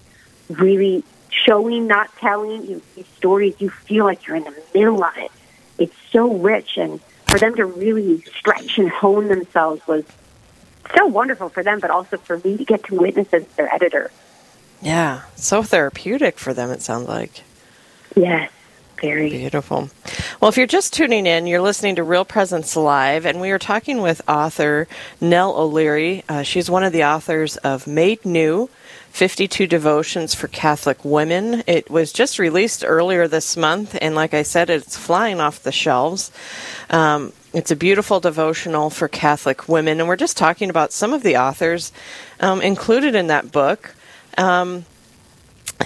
really 0.50 1.04
showing, 1.30 1.88
not 1.88 2.16
telling 2.18 2.66
you 2.66 2.82
these 2.96 3.08
stories, 3.18 3.56
you 3.60 3.70
feel 3.70 4.06
like 4.06 4.28
you're 4.28 4.36
in 4.36 4.44
the 4.44 4.64
middle 4.74 5.04
of 5.04 5.18
it. 5.18 5.32
It's 5.78 5.96
so 6.12 6.34
rich, 6.34 6.78
and 6.78 7.00
for 7.28 7.38
them 7.38 7.56
to 7.56 7.66
really 7.66 8.22
stretch 8.24 8.78
and 8.78 8.90
hone 8.90 9.28
themselves 9.28 9.86
was 9.88 10.04
so 10.96 11.06
wonderful 11.06 11.50
for 11.50 11.64
them, 11.64 11.80
but 11.80 11.92
also 11.92 12.18
for 12.18 12.38
me 12.40 12.58
to 12.58 12.66
get 12.66 12.84
to 12.86 12.96
witness 12.96 13.28
as 13.34 13.46
their 13.50 13.74
editor. 13.74 14.12
Yeah, 14.82 15.24
so 15.36 15.64
therapeutic 15.64 16.40
for 16.40 16.54
them, 16.54 16.72
it 16.72 16.82
sounds 16.82 17.08
like. 17.08 17.44
Yes, 18.16 18.52
very. 19.02 19.30
Beautiful. 19.30 19.90
Well, 20.42 20.50
if 20.50 20.58
you're 20.58 20.68
just 20.68 20.94
tuning 20.94 21.26
in, 21.26 21.48
you're 21.48 21.62
listening 21.62 21.96
to 21.96 22.04
Real 22.04 22.26
Presence 22.26 22.76
Live, 22.76 23.26
and 23.26 23.40
we 23.40 23.52
are 23.52 23.60
talking 23.60 24.02
with 24.02 24.22
author 24.28 24.88
Nell 25.20 25.56
O'Leary. 25.56 26.24
Uh, 26.28 26.44
she's 26.44 26.70
one 26.70 26.84
of 26.84 26.94
the 26.94 27.04
authors 27.04 27.58
of 27.58 27.88
Made 27.88 28.26
New 28.26 28.70
52 29.12 29.66
Devotions 29.66 30.36
for 30.36 30.48
Catholic 30.48 31.04
Women. 31.04 31.64
It 31.66 31.90
was 31.90 32.14
just 32.14 32.38
released 32.38 32.84
earlier 32.86 33.28
this 33.28 33.58
month, 33.58 33.98
and 34.00 34.14
like 34.16 34.34
I 34.34 34.44
said, 34.44 34.70
it's 34.70 34.96
flying 34.96 35.40
off 35.40 35.64
the 35.64 35.72
shelves. 35.72 36.32
Um, 36.90 37.34
it's 37.54 37.72
a 37.72 37.76
beautiful 37.76 38.20
devotional 38.20 38.90
for 38.90 39.08
Catholic 39.08 39.68
women, 39.68 40.00
and 40.00 40.08
we're 40.08 40.18
just 40.18 40.38
talking 40.38 40.70
about 40.70 40.92
some 40.92 41.14
of 41.14 41.24
the 41.24 41.38
authors 41.38 41.92
um, 42.40 42.62
included 42.62 43.16
in 43.16 43.28
that 43.28 43.52
book. 43.52 43.96
Um, 44.38 44.86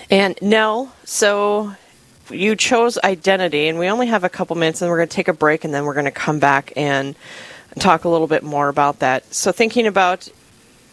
and 0.10 0.38
Nell, 0.42 0.94
so 1.06 1.76
you 2.30 2.56
chose 2.56 2.98
identity, 3.04 3.68
and 3.68 3.80
we 3.80 3.88
only 3.88 4.08
have 4.08 4.24
a 4.24 4.30
couple 4.30 4.56
minutes, 4.56 4.82
and 4.82 4.90
we're 4.90 4.98
going 4.98 5.10
to 5.10 5.16
take 5.16 5.28
a 5.28 5.34
break, 5.34 5.64
and 5.64 5.74
then 5.74 5.86
we're 5.86 5.94
going 5.94 6.06
to 6.06 6.12
come 6.12 6.40
back 6.40 6.74
and 6.76 7.16
talk 7.80 8.04
a 8.06 8.10
little 8.10 8.28
bit 8.28 8.44
more 8.44 8.70
about 8.70 9.00
that. 9.00 9.34
So, 9.34 9.52
thinking 9.52 9.88
about 9.88 10.30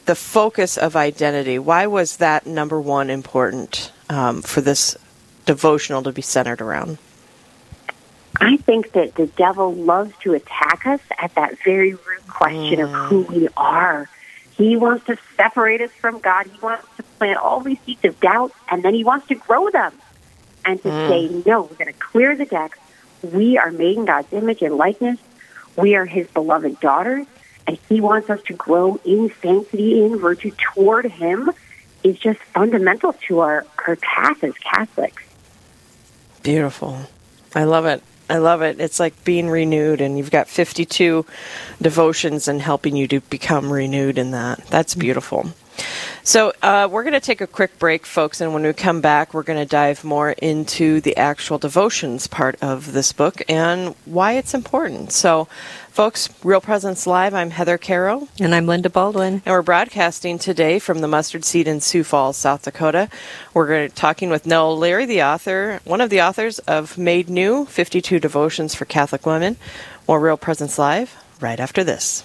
the 0.07 0.15
focus 0.15 0.79
of 0.79 0.97
identity, 0.97 1.59
why 1.59 1.87
was 1.87 2.17
that 2.19 2.47
number 2.47 2.81
one 2.81 3.11
important 3.11 3.93
um, 4.09 4.43
for 4.43 4.61
this 4.61 4.97
devotional 5.45 6.03
to 6.03 6.13
be 6.13 6.23
centered 6.23 6.61
around? 6.61 6.99
I 8.41 8.57
think 8.57 8.93
that 8.93 9.17
the 9.17 9.27
devil 9.27 9.75
loves 9.75 10.13
to 10.21 10.35
attack 10.35 10.87
us 10.87 11.01
at 11.19 11.35
that 11.35 11.59
very 11.65 11.95
root 11.95 12.27
question 12.29 12.79
mm. 12.79 12.85
of 12.85 13.09
who 13.09 13.23
we 13.23 13.49
are. 13.57 14.09
He 14.57 14.77
wants 14.77 15.07
to 15.07 15.17
separate 15.37 15.81
us 15.81 15.91
from 15.93 16.19
God. 16.21 16.47
He 16.47 16.59
wants 16.61 16.87
to 16.97 17.03
plant 17.03 17.39
all 17.39 17.61
these 17.61 17.79
seeds 17.81 18.05
of 18.05 18.19
doubt, 18.21 18.53
and 18.69 18.83
then 18.83 18.95
he 18.95 19.05
wants 19.05 19.27
to 19.29 19.35
grow 19.35 19.71
them 19.71 19.93
and 20.69 20.83
to 20.83 20.89
mm. 20.89 21.09
say, 21.09 21.43
no, 21.49 21.63
we're 21.63 21.77
going 21.77 21.93
to 21.93 21.99
clear 21.99 22.37
the 22.37 22.45
decks. 22.45 22.79
We 23.23 23.57
are 23.57 23.71
made 23.71 23.97
in 23.97 24.05
God's 24.05 24.33
image 24.33 24.61
and 24.61 24.77
likeness. 24.77 25.19
We 25.77 25.97
are 25.97 26.05
his 26.05 26.29
beloved 26.29 26.79
daughters, 26.81 27.27
and 27.67 27.79
he 27.89 28.01
wants 28.01 28.29
us 28.29 28.43
to 28.43 28.53
grow 28.53 29.01
in 29.05 29.33
sanctity, 29.41 30.05
in 30.05 30.19
virtue 30.19 30.53
toward 30.75 31.07
him 31.07 31.51
is 32.05 32.19
just 32.19 32.39
fundamental 32.41 33.15
to 33.15 33.41
our, 33.41 33.67
our 33.87 33.97
path 33.97 34.45
as 34.45 34.55
Catholics. 34.59 35.23
Beautiful. 36.43 37.01
I 37.55 37.65
love 37.65 37.87
it. 37.87 38.03
I 38.31 38.39
love 38.39 38.61
it. 38.61 38.79
It's 38.79 39.01
like 39.01 39.25
being 39.25 39.49
renewed, 39.49 40.03
and 40.03 40.19
you've 40.19 40.31
got 40.31 40.49
52 40.49 41.25
devotions 41.81 42.47
and 42.47 42.61
helping 42.61 42.95
you 42.95 43.09
to 43.09 43.21
become 43.23 43.73
renewed 43.73 44.19
in 44.19 44.33
that. 44.33 44.65
That's 44.67 44.95
beautiful. 44.95 45.51
So, 46.23 46.53
uh, 46.63 46.89
we're 46.91 47.05
going 47.05 47.15
to 47.15 47.21
take 47.21 47.41
a 47.41 47.47
quick 47.47 47.79
break, 47.79 48.05
folks, 48.05 48.41
and 48.41 48.53
when 48.53 48.63
we 48.63 48.73
come 48.73 49.01
back, 49.01 49.33
we're 49.33 49.43
going 49.43 49.59
to 49.59 49.67
dive 49.67 50.05
more 50.05 50.31
into 50.33 51.01
the 51.01 51.17
actual 51.17 51.59
devotions 51.59 52.27
part 52.27 52.57
of 52.61 52.93
this 52.93 53.13
book 53.13 53.43
and 53.49 53.95
why 54.05 54.33
it's 54.33 54.55
important. 54.55 55.13
So, 55.13 55.49
folks, 55.91 56.29
Real 56.45 56.61
Presence 56.61 57.07
Live, 57.07 57.35
I'm 57.35 57.51
Heather 57.51 57.79
Carroll. 57.79 58.29
And 58.39 58.55
I'm 58.55 58.67
Linda 58.67 58.91
Baldwin. 58.91 59.43
And 59.45 59.47
we're 59.47 59.63
broadcasting 59.63 60.39
today 60.39 60.79
from 60.79 61.01
the 61.01 61.09
Mustard 61.09 61.45
Seed 61.45 61.67
in 61.67 61.81
Sioux 61.81 62.05
Falls, 62.05 62.37
South 62.37 62.63
Dakota. 62.63 63.09
We're 63.55 63.89
talking 63.89 64.31
with 64.31 64.47
Nell 64.47 64.73
O'Leary, 64.73 65.07
the 65.07 65.23
author, 65.23 65.81
one 65.85 66.01
of 66.01 66.11
the 66.11 66.21
authors 66.21 66.59
of 66.61 66.99
Made 66.99 67.29
New 67.29 67.65
52 67.67 68.21
Devotions 68.21 68.75
for 68.75 68.85
Catholic 68.85 69.27
Women. 69.27 69.57
More 70.07 70.21
Real 70.21 70.37
Presence 70.37 70.79
Live 70.79 71.17
right 71.41 71.59
after 71.59 71.83
this. 71.85 72.25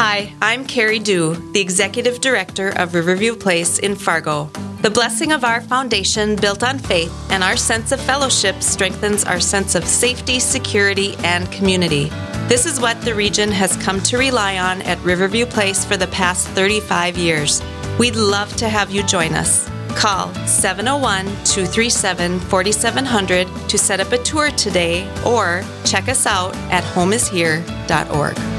Hi, 0.00 0.32
I'm 0.40 0.64
Carrie 0.64 1.00
Dew, 1.00 1.34
the 1.50 1.60
Executive 1.60 2.20
Director 2.20 2.68
of 2.68 2.94
Riverview 2.94 3.34
Place 3.34 3.80
in 3.80 3.96
Fargo. 3.96 4.44
The 4.80 4.90
blessing 4.90 5.32
of 5.32 5.42
our 5.42 5.60
foundation, 5.60 6.36
built 6.36 6.62
on 6.62 6.78
faith, 6.78 7.12
and 7.32 7.42
our 7.42 7.56
sense 7.56 7.90
of 7.90 8.00
fellowship 8.00 8.62
strengthens 8.62 9.24
our 9.24 9.40
sense 9.40 9.74
of 9.74 9.84
safety, 9.84 10.38
security, 10.38 11.16
and 11.24 11.50
community. 11.50 12.10
This 12.46 12.64
is 12.64 12.78
what 12.78 13.02
the 13.02 13.12
region 13.12 13.50
has 13.50 13.76
come 13.78 14.00
to 14.02 14.18
rely 14.18 14.58
on 14.58 14.82
at 14.82 15.00
Riverview 15.00 15.46
Place 15.46 15.84
for 15.84 15.96
the 15.96 16.06
past 16.06 16.46
35 16.50 17.18
years. 17.18 17.60
We'd 17.98 18.14
love 18.14 18.54
to 18.58 18.68
have 18.68 18.92
you 18.92 19.02
join 19.02 19.32
us. 19.32 19.68
Call 19.96 20.32
701 20.46 21.24
237 21.44 22.38
4700 22.38 23.48
to 23.68 23.76
set 23.76 23.98
up 23.98 24.12
a 24.12 24.18
tour 24.18 24.52
today 24.52 25.12
or 25.26 25.64
check 25.84 26.08
us 26.08 26.24
out 26.24 26.54
at 26.70 26.84
homeishere.org. 26.84 28.57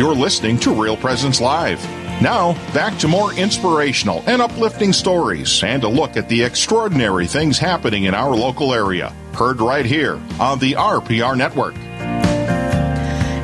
You're 0.00 0.14
listening 0.14 0.58
to 0.60 0.72
Real 0.72 0.96
Presence 0.96 1.42
Live. 1.42 1.78
Now, 2.22 2.54
back 2.72 2.98
to 3.00 3.06
more 3.06 3.34
inspirational 3.34 4.24
and 4.26 4.40
uplifting 4.40 4.94
stories 4.94 5.62
and 5.62 5.84
a 5.84 5.88
look 5.88 6.16
at 6.16 6.26
the 6.26 6.42
extraordinary 6.42 7.26
things 7.26 7.58
happening 7.58 8.04
in 8.04 8.14
our 8.14 8.34
local 8.34 8.72
area. 8.72 9.10
Heard 9.34 9.60
right 9.60 9.84
here 9.84 10.18
on 10.40 10.58
the 10.58 10.72
RPR 10.72 11.36
Network. 11.36 11.76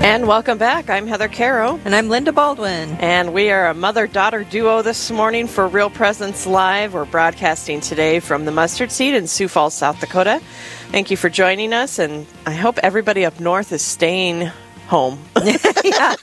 And 0.02 0.26
welcome 0.26 0.56
back. 0.56 0.88
I'm 0.88 1.06
Heather 1.06 1.28
Caro. 1.28 1.78
And 1.84 1.94
I'm 1.94 2.08
Linda 2.08 2.32
Baldwin. 2.32 2.88
And 3.00 3.34
we 3.34 3.50
are 3.50 3.68
a 3.68 3.74
mother 3.74 4.06
daughter 4.06 4.42
duo 4.42 4.80
this 4.80 5.10
morning 5.10 5.48
for 5.48 5.68
Real 5.68 5.90
Presence 5.90 6.46
Live. 6.46 6.94
We're 6.94 7.04
broadcasting 7.04 7.82
today 7.82 8.18
from 8.18 8.46
the 8.46 8.50
Mustard 8.50 8.90
Seed 8.90 9.14
in 9.14 9.26
Sioux 9.26 9.48
Falls, 9.48 9.74
South 9.74 10.00
Dakota. 10.00 10.40
Thank 10.88 11.10
you 11.10 11.18
for 11.18 11.28
joining 11.28 11.74
us, 11.74 11.98
and 11.98 12.26
I 12.46 12.52
hope 12.52 12.78
everybody 12.78 13.26
up 13.26 13.40
north 13.40 13.72
is 13.72 13.82
staying 13.82 14.50
home. 14.86 15.18
yeah. 15.84 16.14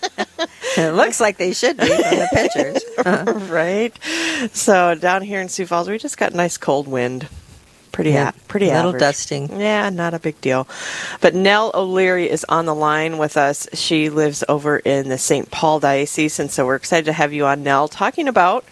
It 0.77 0.93
looks 0.95 1.19
like 1.19 1.37
they 1.37 1.53
should 1.53 1.77
be 1.77 1.85
from 1.87 1.97
the 1.97 2.27
pictures. 2.33 2.83
right? 3.49 3.97
So 4.55 4.95
down 4.95 5.21
here 5.21 5.39
in 5.41 5.49
Sioux 5.49 5.65
Falls, 5.65 5.89
we 5.89 5.97
just 5.97 6.17
got 6.17 6.33
nice 6.33 6.57
cold 6.57 6.87
wind. 6.87 7.27
Pretty, 7.91 8.09
Yeah, 8.11 8.29
a- 8.29 8.33
pretty 8.47 8.65
little 8.67 8.87
average. 8.87 8.99
dusting. 9.01 9.59
Yeah, 9.59 9.89
not 9.91 10.15
a 10.15 10.19
big 10.19 10.41
deal. 10.41 10.67
But 11.21 11.35
Nell 11.35 11.69
O'Leary 11.75 12.27
is 12.29 12.43
on 12.49 12.65
the 12.65 12.73
line 12.73 13.19
with 13.19 13.37
us. 13.37 13.67
She 13.73 14.09
lives 14.09 14.43
over 14.49 14.77
in 14.79 15.09
the 15.09 15.19
St. 15.19 15.51
Paul 15.51 15.79
Diocese, 15.79 16.39
and 16.39 16.49
so 16.49 16.65
we're 16.65 16.75
excited 16.75 17.05
to 17.05 17.13
have 17.13 17.33
you 17.33 17.45
on, 17.45 17.61
Nell, 17.61 17.87
talking 17.87 18.27
about 18.27 18.65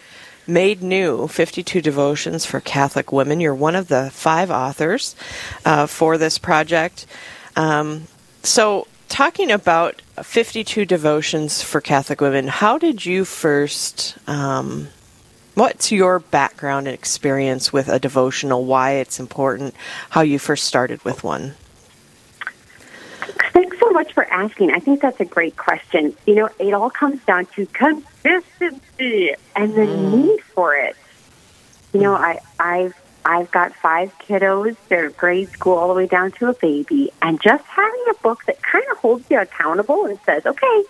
Made 0.47 0.81
New 0.81 1.27
52 1.27 1.81
Devotions 1.81 2.47
for 2.47 2.59
Catholic 2.61 3.11
Women. 3.11 3.39
You're 3.39 3.53
one 3.53 3.75
of 3.75 3.89
the 3.89 4.09
five 4.11 4.49
authors 4.49 5.15
uh, 5.65 5.85
for 5.85 6.17
this 6.17 6.39
project. 6.39 7.05
Um, 7.55 8.07
so, 8.41 8.87
talking 9.11 9.51
about 9.51 10.01
52 10.23 10.85
devotions 10.85 11.61
for 11.61 11.81
Catholic 11.81 12.21
women, 12.21 12.47
how 12.47 12.77
did 12.77 13.05
you 13.05 13.25
first? 13.25 14.17
Um, 14.27 14.87
what's 15.53 15.91
your 15.91 16.19
background 16.19 16.87
and 16.87 16.93
experience 16.93 17.73
with 17.73 17.89
a 17.89 17.99
devotional? 17.99 18.63
Why 18.63 18.91
it's 18.93 19.19
important? 19.19 19.75
How 20.11 20.21
you 20.21 20.39
first 20.39 20.63
started 20.63 21.03
with 21.03 21.25
one? 21.25 21.55
Thanks 23.51 23.77
so 23.79 23.91
much 23.91 24.13
for 24.13 24.23
asking. 24.31 24.71
I 24.71 24.79
think 24.79 25.01
that's 25.01 25.19
a 25.19 25.25
great 25.25 25.57
question. 25.57 26.15
You 26.25 26.35
know, 26.35 26.49
it 26.57 26.73
all 26.73 26.89
comes 26.89 27.21
down 27.25 27.47
to 27.57 27.65
consistency 27.65 29.35
and 29.57 29.75
the 29.75 29.85
need 29.85 30.41
for 30.55 30.73
it. 30.73 30.95
You 31.91 31.99
know, 31.99 32.15
I, 32.15 32.39
I've 32.57 32.95
I've 33.25 33.51
got 33.51 33.75
five 33.75 34.17
kiddos. 34.19 34.75
They're 34.89 35.09
grade 35.09 35.49
school 35.49 35.77
all 35.77 35.87
the 35.87 35.93
way 35.93 36.07
down 36.07 36.31
to 36.33 36.49
a 36.49 36.53
baby, 36.53 37.11
and 37.21 37.41
just 37.41 37.63
having 37.65 38.05
a 38.09 38.13
book 38.15 38.45
that 38.45 38.60
holds 39.01 39.25
you 39.29 39.39
accountable 39.39 40.05
and 40.05 40.19
says, 40.25 40.45
"Okay, 40.45 40.83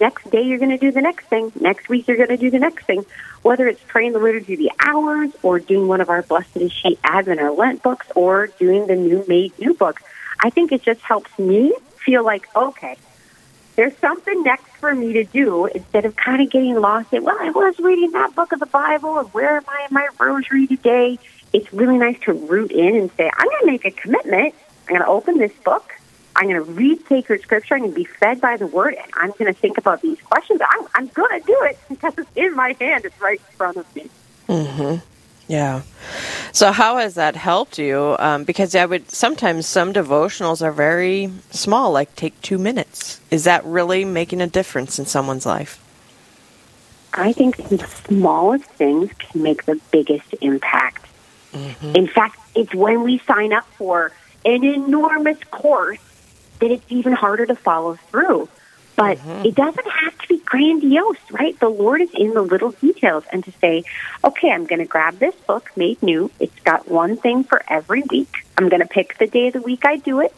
next 0.00 0.30
day 0.30 0.42
you're 0.42 0.58
going 0.58 0.70
to 0.70 0.78
do 0.78 0.92
the 0.92 1.00
next 1.00 1.26
thing. 1.26 1.52
Next 1.58 1.88
week 1.88 2.06
you're 2.06 2.16
going 2.16 2.28
to 2.28 2.36
do 2.36 2.50
the 2.50 2.58
next 2.58 2.84
thing." 2.84 3.04
Whether 3.42 3.68
it's 3.68 3.82
praying 3.86 4.12
the 4.12 4.18
liturgy 4.18 4.56
the 4.56 4.72
hours, 4.80 5.30
or 5.42 5.60
doing 5.60 5.86
one 5.86 6.00
of 6.00 6.10
our 6.10 6.22
Blessed 6.22 6.56
is 6.56 6.72
She 6.72 6.98
Advent 7.04 7.40
or 7.40 7.52
Lent 7.52 7.82
books, 7.82 8.06
or 8.14 8.48
doing 8.58 8.86
the 8.86 8.96
new 8.96 9.24
Made 9.28 9.58
New 9.58 9.74
book, 9.74 10.00
I 10.40 10.50
think 10.50 10.72
it 10.72 10.82
just 10.82 11.00
helps 11.00 11.36
me 11.38 11.72
feel 12.04 12.24
like, 12.24 12.48
okay, 12.56 12.96
there's 13.76 13.96
something 13.98 14.42
next 14.42 14.70
for 14.78 14.94
me 14.94 15.12
to 15.14 15.24
do 15.24 15.66
instead 15.66 16.04
of 16.06 16.16
kind 16.16 16.42
of 16.42 16.50
getting 16.50 16.74
lost 16.74 17.12
in, 17.12 17.22
well, 17.22 17.36
I 17.38 17.50
was 17.50 17.78
reading 17.78 18.10
that 18.12 18.34
book 18.34 18.52
of 18.52 18.60
the 18.60 18.66
Bible, 18.66 19.18
and 19.18 19.28
where 19.34 19.58
am 19.58 19.64
I 19.68 19.86
in 19.88 19.94
my 19.94 20.08
rosary 20.18 20.66
today? 20.66 21.18
It's 21.52 21.72
really 21.72 21.98
nice 21.98 22.18
to 22.22 22.32
root 22.32 22.72
in 22.72 22.96
and 22.96 23.10
say, 23.16 23.30
I'm 23.32 23.48
going 23.48 23.60
to 23.60 23.66
make 23.66 23.84
a 23.84 23.90
commitment. 23.90 24.54
I'm 24.88 24.94
going 24.94 25.00
to 25.02 25.06
open 25.06 25.38
this 25.38 25.52
book. 25.64 25.92
I'm 26.36 26.48
going 26.48 26.62
to 26.62 26.70
read 26.70 27.06
sacred 27.08 27.40
scripture. 27.40 27.74
I'm 27.74 27.80
going 27.80 27.92
to 27.92 27.96
be 27.96 28.04
fed 28.04 28.42
by 28.42 28.58
the 28.58 28.66
word, 28.66 28.94
and 28.94 29.10
I'm 29.14 29.30
going 29.30 29.52
to 29.52 29.58
think 29.58 29.78
about 29.78 30.02
these 30.02 30.20
questions. 30.20 30.60
I'm, 30.62 30.86
I'm 30.94 31.06
going 31.08 31.40
to 31.40 31.46
do 31.46 31.58
it 31.62 31.78
because 31.88 32.12
it's 32.18 32.30
in 32.36 32.54
my 32.54 32.76
hand. 32.78 33.06
It's 33.06 33.20
right 33.20 33.40
in 33.40 33.56
front 33.56 33.78
of 33.78 33.96
me. 33.96 34.10
Mm-hmm. 34.46 34.96
Yeah. 35.48 35.82
So 36.52 36.72
how 36.72 36.98
has 36.98 37.14
that 37.14 37.36
helped 37.36 37.78
you? 37.78 38.16
Um, 38.18 38.44
because 38.44 38.74
I 38.74 38.84
would 38.84 39.10
sometimes 39.10 39.66
some 39.66 39.94
devotionals 39.94 40.60
are 40.60 40.72
very 40.72 41.32
small, 41.50 41.90
like 41.92 42.14
take 42.16 42.40
two 42.42 42.58
minutes. 42.58 43.20
Is 43.30 43.44
that 43.44 43.64
really 43.64 44.04
making 44.04 44.42
a 44.42 44.46
difference 44.46 44.98
in 44.98 45.06
someone's 45.06 45.46
life? 45.46 45.82
I 47.14 47.32
think 47.32 47.56
the 47.68 47.78
smallest 47.78 48.64
things 48.64 49.10
can 49.18 49.42
make 49.42 49.64
the 49.64 49.80
biggest 49.90 50.34
impact. 50.42 51.06
In 51.94 52.06
fact, 52.06 52.38
it's 52.54 52.74
when 52.74 53.02
we 53.02 53.18
sign 53.20 53.54
up 53.54 53.66
for 53.78 54.12
an 54.44 54.62
enormous 54.62 55.38
course 55.50 55.98
that 56.60 56.70
it's 56.70 56.84
even 56.88 57.12
harder 57.12 57.46
to 57.46 57.54
follow 57.54 57.96
through. 58.10 58.48
But 58.96 59.18
mm-hmm. 59.18 59.46
it 59.46 59.54
doesn't 59.54 59.86
have 59.86 60.18
to 60.18 60.28
be 60.28 60.38
grandiose, 60.38 61.18
right? 61.30 61.58
The 61.60 61.68
Lord 61.68 62.00
is 62.00 62.10
in 62.14 62.32
the 62.32 62.40
little 62.40 62.70
details. 62.70 63.24
And 63.30 63.44
to 63.44 63.52
say, 63.52 63.84
okay, 64.24 64.50
I'm 64.50 64.64
going 64.64 64.78
to 64.78 64.86
grab 64.86 65.18
this 65.18 65.34
book, 65.34 65.70
Made 65.76 66.02
New. 66.02 66.30
It's 66.40 66.58
got 66.60 66.90
one 66.90 67.18
thing 67.18 67.44
for 67.44 67.62
every 67.68 68.02
week. 68.10 68.34
I'm 68.56 68.70
going 68.70 68.80
to 68.80 68.88
pick 68.88 69.18
the 69.18 69.26
day 69.26 69.48
of 69.48 69.52
the 69.52 69.60
week 69.60 69.84
I 69.84 69.96
do 69.96 70.20
it. 70.20 70.34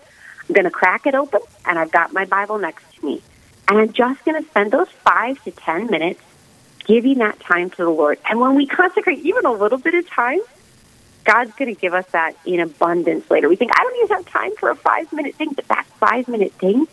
I'm 0.48 0.54
going 0.54 0.64
to 0.64 0.70
crack 0.70 1.06
it 1.06 1.14
open, 1.14 1.40
and 1.66 1.78
I've 1.78 1.92
got 1.92 2.12
my 2.12 2.24
Bible 2.24 2.58
next 2.58 2.82
to 2.96 3.06
me. 3.06 3.22
And 3.68 3.78
I'm 3.78 3.92
just 3.92 4.24
going 4.24 4.42
to 4.42 4.48
spend 4.48 4.72
those 4.72 4.88
five 4.88 5.42
to 5.44 5.52
ten 5.52 5.86
minutes 5.86 6.20
giving 6.86 7.18
that 7.18 7.38
time 7.38 7.70
to 7.70 7.76
the 7.76 7.90
Lord. 7.90 8.18
And 8.28 8.40
when 8.40 8.56
we 8.56 8.66
consecrate 8.80 9.20
even 9.20 9.44
a 9.46 9.52
little 9.52 9.78
bit 9.78 9.94
of 9.94 10.08
time, 10.08 10.40
God's 11.28 11.52
going 11.56 11.74
to 11.74 11.78
give 11.78 11.92
us 11.92 12.06
that 12.12 12.36
in 12.46 12.58
abundance 12.58 13.30
later. 13.30 13.50
We 13.50 13.56
think, 13.56 13.72
I 13.78 13.82
don't 13.82 13.96
even 13.96 14.16
have 14.16 14.26
time 14.26 14.56
for 14.56 14.70
a 14.70 14.74
five 14.74 15.12
minute 15.12 15.34
thing, 15.34 15.52
but 15.52 15.68
that 15.68 15.84
five 16.00 16.26
minute 16.26 16.52
thing 16.54 16.88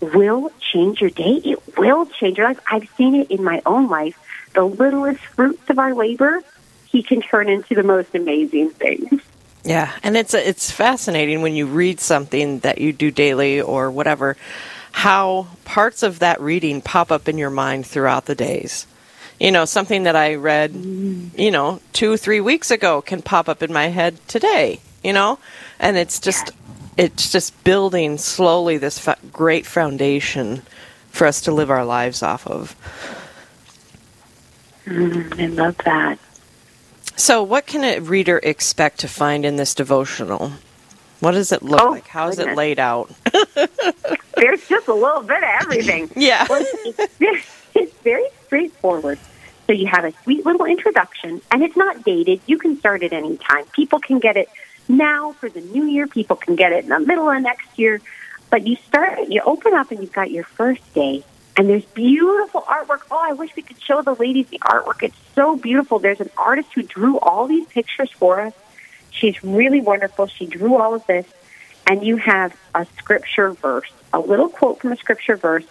will 0.00 0.52
change 0.72 1.00
your 1.00 1.10
day. 1.10 1.40
It 1.44 1.76
will 1.76 2.06
change 2.06 2.38
your 2.38 2.46
life. 2.46 2.60
I've 2.70 2.88
seen 2.96 3.16
it 3.16 3.32
in 3.32 3.42
my 3.42 3.60
own 3.66 3.88
life. 3.88 4.16
The 4.54 4.62
littlest 4.62 5.20
fruits 5.20 5.68
of 5.68 5.80
our 5.80 5.94
labor, 5.94 6.42
He 6.86 7.02
can 7.02 7.22
turn 7.22 7.48
into 7.48 7.74
the 7.74 7.82
most 7.82 8.14
amazing 8.14 8.70
things. 8.70 9.20
Yeah, 9.64 9.92
and 10.04 10.16
it's 10.16 10.34
it's 10.34 10.70
fascinating 10.70 11.42
when 11.42 11.56
you 11.56 11.66
read 11.66 11.98
something 11.98 12.60
that 12.60 12.78
you 12.78 12.92
do 12.92 13.10
daily 13.10 13.60
or 13.60 13.90
whatever, 13.90 14.36
how 14.92 15.48
parts 15.64 16.04
of 16.04 16.20
that 16.20 16.40
reading 16.40 16.82
pop 16.82 17.10
up 17.10 17.28
in 17.28 17.36
your 17.36 17.50
mind 17.50 17.86
throughout 17.86 18.26
the 18.26 18.34
days. 18.36 18.86
You 19.42 19.50
know, 19.50 19.64
something 19.64 20.04
that 20.04 20.14
I 20.14 20.36
read, 20.36 20.72
you 20.72 21.50
know, 21.50 21.80
two 21.92 22.16
three 22.16 22.40
weeks 22.40 22.70
ago 22.70 23.02
can 23.02 23.22
pop 23.22 23.48
up 23.48 23.60
in 23.60 23.72
my 23.72 23.88
head 23.88 24.16
today. 24.28 24.78
You 25.02 25.12
know, 25.12 25.40
and 25.80 25.96
it's 25.96 26.20
just 26.20 26.52
it's 26.96 27.32
just 27.32 27.64
building 27.64 28.18
slowly 28.18 28.78
this 28.78 29.00
fa- 29.00 29.18
great 29.32 29.66
foundation 29.66 30.62
for 31.10 31.26
us 31.26 31.40
to 31.40 31.50
live 31.52 31.72
our 31.72 31.84
lives 31.84 32.22
off 32.22 32.46
of. 32.46 32.76
Mm, 34.86 35.40
I 35.40 35.46
love 35.46 35.76
that. 35.84 36.20
So, 37.16 37.42
what 37.42 37.66
can 37.66 37.82
a 37.82 37.98
reader 37.98 38.38
expect 38.44 39.00
to 39.00 39.08
find 39.08 39.44
in 39.44 39.56
this 39.56 39.74
devotional? 39.74 40.52
What 41.18 41.32
does 41.32 41.50
it 41.50 41.64
look 41.64 41.80
Oh, 41.80 41.90
like? 41.90 42.06
How 42.06 42.28
is 42.28 42.38
it 42.38 42.56
laid 42.56 42.78
out? 42.78 43.10
There's 44.36 44.68
just 44.68 44.86
a 44.86 44.94
little 44.94 45.22
bit 45.22 45.38
of 45.38 45.50
everything. 45.62 46.10
Yeah. 46.16 46.46
Well, 46.48 46.64
it's, 46.84 47.48
it's 47.74 47.92
very 48.04 48.26
straightforward. 48.46 49.18
So 49.66 49.72
you 49.72 49.86
have 49.86 50.04
a 50.04 50.12
sweet 50.24 50.44
little 50.44 50.66
introduction, 50.66 51.40
and 51.50 51.62
it's 51.62 51.76
not 51.76 52.04
dated. 52.04 52.40
You 52.46 52.58
can 52.58 52.76
start 52.78 53.02
at 53.02 53.12
any 53.12 53.36
time. 53.36 53.64
People 53.72 54.00
can 54.00 54.18
get 54.18 54.36
it 54.36 54.48
now 54.88 55.32
for 55.32 55.48
the 55.48 55.60
new 55.60 55.84
year. 55.84 56.06
People 56.06 56.36
can 56.36 56.56
get 56.56 56.72
it 56.72 56.84
in 56.84 56.90
the 56.90 57.00
middle 57.00 57.30
of 57.30 57.42
next 57.42 57.78
year. 57.78 58.00
But 58.50 58.66
you 58.66 58.76
start, 58.76 59.28
you 59.28 59.40
open 59.46 59.72
up, 59.72 59.90
and 59.90 60.00
you've 60.00 60.12
got 60.12 60.30
your 60.30 60.44
first 60.44 60.82
day, 60.94 61.24
and 61.56 61.68
there's 61.68 61.84
beautiful 61.84 62.62
artwork. 62.62 63.02
Oh, 63.10 63.18
I 63.18 63.32
wish 63.32 63.54
we 63.56 63.62
could 63.62 63.80
show 63.80 64.02
the 64.02 64.14
ladies 64.14 64.48
the 64.48 64.58
artwork. 64.58 65.02
It's 65.02 65.16
so 65.34 65.56
beautiful. 65.56 65.98
There's 65.98 66.20
an 66.20 66.30
artist 66.36 66.68
who 66.74 66.82
drew 66.82 67.18
all 67.18 67.46
these 67.46 67.66
pictures 67.66 68.10
for 68.10 68.40
us. 68.40 68.52
She's 69.10 69.42
really 69.42 69.80
wonderful. 69.80 70.26
She 70.26 70.46
drew 70.46 70.76
all 70.76 70.94
of 70.94 71.06
this. 71.06 71.26
And 71.86 72.04
you 72.04 72.16
have 72.16 72.54
a 72.74 72.86
scripture 72.98 73.52
verse, 73.52 73.90
a 74.12 74.20
little 74.20 74.48
quote 74.48 74.80
from 74.80 74.92
a 74.92 74.96
scripture 74.96 75.36
verse, 75.36 75.64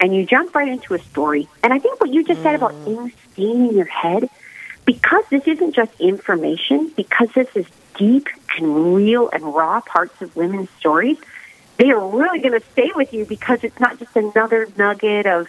and 0.00 0.14
you 0.14 0.26
jump 0.26 0.54
right 0.54 0.68
into 0.68 0.94
a 0.94 0.98
story. 0.98 1.48
And 1.62 1.72
I 1.72 1.78
think 1.78 2.00
what 2.00 2.10
you 2.10 2.24
just 2.24 2.42
said 2.42 2.54
about 2.54 2.72
mm. 2.72 2.84
things 2.84 3.12
staying 3.32 3.68
in 3.68 3.76
your 3.76 3.86
head, 3.86 4.28
because 4.84 5.24
this 5.30 5.46
isn't 5.46 5.74
just 5.74 5.92
information, 6.00 6.92
because 6.96 7.28
this 7.34 7.48
is 7.54 7.66
deep 7.96 8.28
and 8.56 8.94
real 8.94 9.28
and 9.30 9.42
raw 9.42 9.80
parts 9.80 10.20
of 10.22 10.36
women's 10.36 10.70
stories, 10.78 11.18
they 11.78 11.90
are 11.90 12.08
really 12.08 12.40
going 12.40 12.58
to 12.58 12.66
stay 12.72 12.90
with 12.94 13.12
you 13.12 13.24
because 13.24 13.62
it's 13.64 13.78
not 13.80 13.98
just 13.98 14.16
another 14.16 14.68
nugget 14.76 15.26
of 15.26 15.48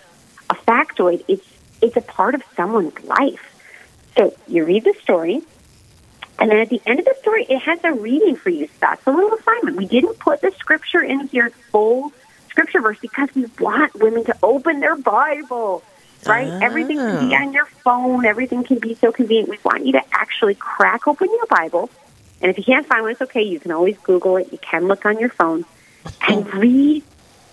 a 0.49 0.55
factoid. 0.55 1.23
It's 1.27 1.45
it's 1.81 1.95
a 1.95 2.01
part 2.01 2.35
of 2.35 2.43
someone's 2.55 2.99
life. 3.03 3.53
So 4.17 4.35
you 4.47 4.65
read 4.65 4.83
the 4.83 4.95
story, 5.01 5.41
and 6.39 6.49
then 6.49 6.57
at 6.57 6.69
the 6.69 6.81
end 6.85 6.99
of 6.99 7.05
the 7.05 7.15
story, 7.21 7.45
it 7.47 7.59
has 7.59 7.79
a 7.83 7.93
reading 7.93 8.35
for 8.35 8.49
you. 8.49 8.65
So 8.67 8.73
that's 8.81 9.05
a 9.05 9.11
little 9.11 9.37
assignment. 9.37 9.77
We 9.77 9.85
didn't 9.85 10.19
put 10.19 10.41
the 10.41 10.51
scripture 10.51 11.01
in 11.01 11.27
here 11.27 11.51
full 11.71 12.11
scripture 12.57 12.81
verse 12.81 12.97
because 12.99 13.29
we 13.35 13.45
want 13.59 13.93
women 13.95 14.23
to 14.25 14.35
open 14.41 14.79
their 14.79 14.95
Bible. 14.95 15.83
Right? 16.25 16.47
Oh. 16.47 16.59
Everything 16.59 16.97
can 16.97 17.29
be 17.29 17.35
on 17.35 17.53
your 17.53 17.65
phone. 17.65 18.25
Everything 18.25 18.63
can 18.63 18.79
be 18.79 18.95
so 18.95 19.11
convenient. 19.11 19.49
We 19.49 19.59
want 19.63 19.85
you 19.85 19.91
to 19.93 20.01
actually 20.11 20.55
crack 20.55 21.07
open 21.07 21.29
your 21.29 21.45
Bible. 21.45 21.91
And 22.41 22.49
if 22.49 22.57
you 22.57 22.63
can't 22.63 22.87
find 22.87 23.03
one, 23.03 23.11
it's 23.11 23.21
okay. 23.21 23.43
You 23.43 23.59
can 23.59 23.71
always 23.71 23.97
Google 23.99 24.37
it. 24.37 24.51
You 24.51 24.57
can 24.57 24.87
look 24.87 25.05
on 25.05 25.19
your 25.19 25.29
phone 25.29 25.65
and 26.27 26.47
oh. 26.47 26.57
read 26.57 27.03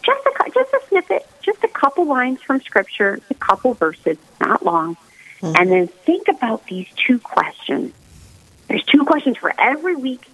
just 0.02 0.26
a 0.26 0.50
just 0.50 0.72
a 0.72 0.80
snippet, 0.88 1.26
just 1.42 1.62
a 1.64 1.68
couple 1.68 2.06
lines 2.06 2.40
from 2.40 2.60
Scripture, 2.62 3.20
a 3.30 3.34
couple 3.34 3.74
verses, 3.74 4.16
not 4.40 4.64
long, 4.64 4.96
hmm. 5.40 5.52
and 5.56 5.70
then 5.70 5.88
think 5.88 6.28
about 6.28 6.64
these 6.66 6.86
two 6.94 7.18
questions. 7.18 7.92
There's 8.68 8.84
two 8.84 9.04
questions 9.04 9.36
for 9.36 9.52
every 9.58 9.96
week 9.96 10.26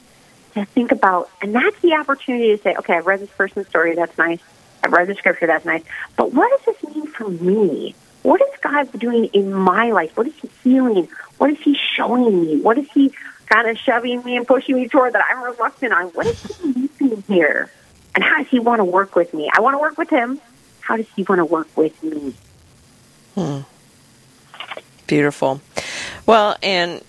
to 0.54 0.64
think 0.64 0.92
about, 0.92 1.30
and 1.40 1.54
that's 1.54 1.80
the 1.80 1.94
opportunity 1.94 2.56
to 2.56 2.62
say, 2.62 2.74
okay, 2.76 2.94
I've 2.94 3.06
read 3.06 3.20
this 3.20 3.30
person's 3.30 3.68
story, 3.68 3.94
that's 3.94 4.16
nice. 4.18 4.40
I've 4.83 4.93
read 4.93 5.09
the 5.09 5.14
Scripture, 5.14 5.47
that's 5.47 5.64
nice. 5.64 5.83
But 6.16 6.33
what 6.33 6.51
does 6.51 6.75
this 6.75 6.95
mean 6.95 7.07
for 7.07 7.29
me? 7.29 7.95
What 8.23 8.40
is 8.40 8.49
God 8.61 8.90
doing 8.99 9.27
in 9.27 9.53
my 9.53 9.93
life? 9.93 10.16
What 10.16 10.27
is 10.27 10.35
He 10.37 10.51
healing? 10.62 11.09
What 11.38 11.51
is 11.51 11.59
He 11.59 11.77
showing 11.97 12.43
me? 12.43 12.61
What 12.61 12.79
is 12.79 12.90
He 12.93 13.12
kind 13.47 13.69
of 13.69 13.79
shoving 13.79 14.23
me 14.25 14.37
and 14.37 14.47
pushing 14.47 14.77
me 14.77 14.88
toward 14.88 15.14
that 15.14 15.25
I'm 15.31 15.43
reluctant 15.43 15.93
on? 15.93 16.07
What 16.09 16.27
is 16.27 16.43
He 16.43 16.73
leading 16.73 17.23
here? 17.23 17.71
And 18.14 18.25
how 18.25 18.38
does 18.38 18.49
He 18.49 18.59
want 18.59 18.81
to 18.81 18.85
work 18.85 19.16
with 19.16 19.33
me? 19.33 19.51
I 19.55 19.61
want 19.61 19.75
to 19.75 19.79
work 19.79 19.97
with 19.97 20.11
Him. 20.11 20.40
How 20.81 20.97
does 20.97 21.07
He 21.16 21.23
want 21.23 21.38
to 21.38 21.45
work 21.45 21.69
with 21.77 22.03
me? 22.03 22.35
Hmm. 23.35 23.61
Beautiful. 25.07 25.61
Well, 26.27 26.57
and 26.62 27.03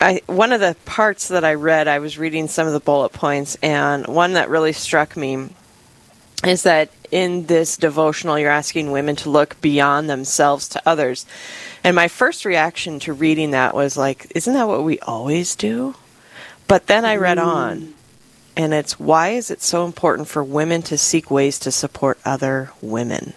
I 0.00 0.20
one 0.26 0.52
of 0.52 0.60
the 0.60 0.76
parts 0.84 1.28
that 1.28 1.44
I 1.44 1.54
read, 1.54 1.88
I 1.88 1.98
was 1.98 2.18
reading 2.18 2.48
some 2.48 2.66
of 2.66 2.72
the 2.72 2.80
bullet 2.80 3.12
points, 3.12 3.56
and 3.62 4.06
one 4.06 4.34
that 4.34 4.48
really 4.50 4.72
struck 4.72 5.16
me 5.16 5.48
is 6.44 6.62
that 6.64 6.90
in 7.10 7.46
this 7.46 7.76
devotional, 7.76 8.38
you're 8.38 8.50
asking 8.50 8.90
women 8.90 9.16
to 9.16 9.30
look 9.30 9.60
beyond 9.60 10.08
themselves 10.08 10.68
to 10.68 10.82
others. 10.84 11.26
And 11.82 11.94
my 11.94 12.08
first 12.08 12.44
reaction 12.44 12.98
to 13.00 13.12
reading 13.12 13.52
that 13.52 13.74
was 13.74 13.96
like, 13.96 14.30
isn't 14.34 14.52
that 14.52 14.68
what 14.68 14.84
we 14.84 14.98
always 15.00 15.54
do? 15.54 15.94
But 16.68 16.88
then 16.88 17.04
I 17.04 17.16
read 17.16 17.38
mm. 17.38 17.46
on, 17.46 17.94
and 18.56 18.74
it's 18.74 18.98
why 18.98 19.30
is 19.30 19.50
it 19.50 19.62
so 19.62 19.84
important 19.84 20.28
for 20.28 20.42
women 20.42 20.82
to 20.82 20.98
seek 20.98 21.30
ways 21.30 21.58
to 21.60 21.70
support 21.70 22.18
other 22.24 22.70
women? 22.80 23.34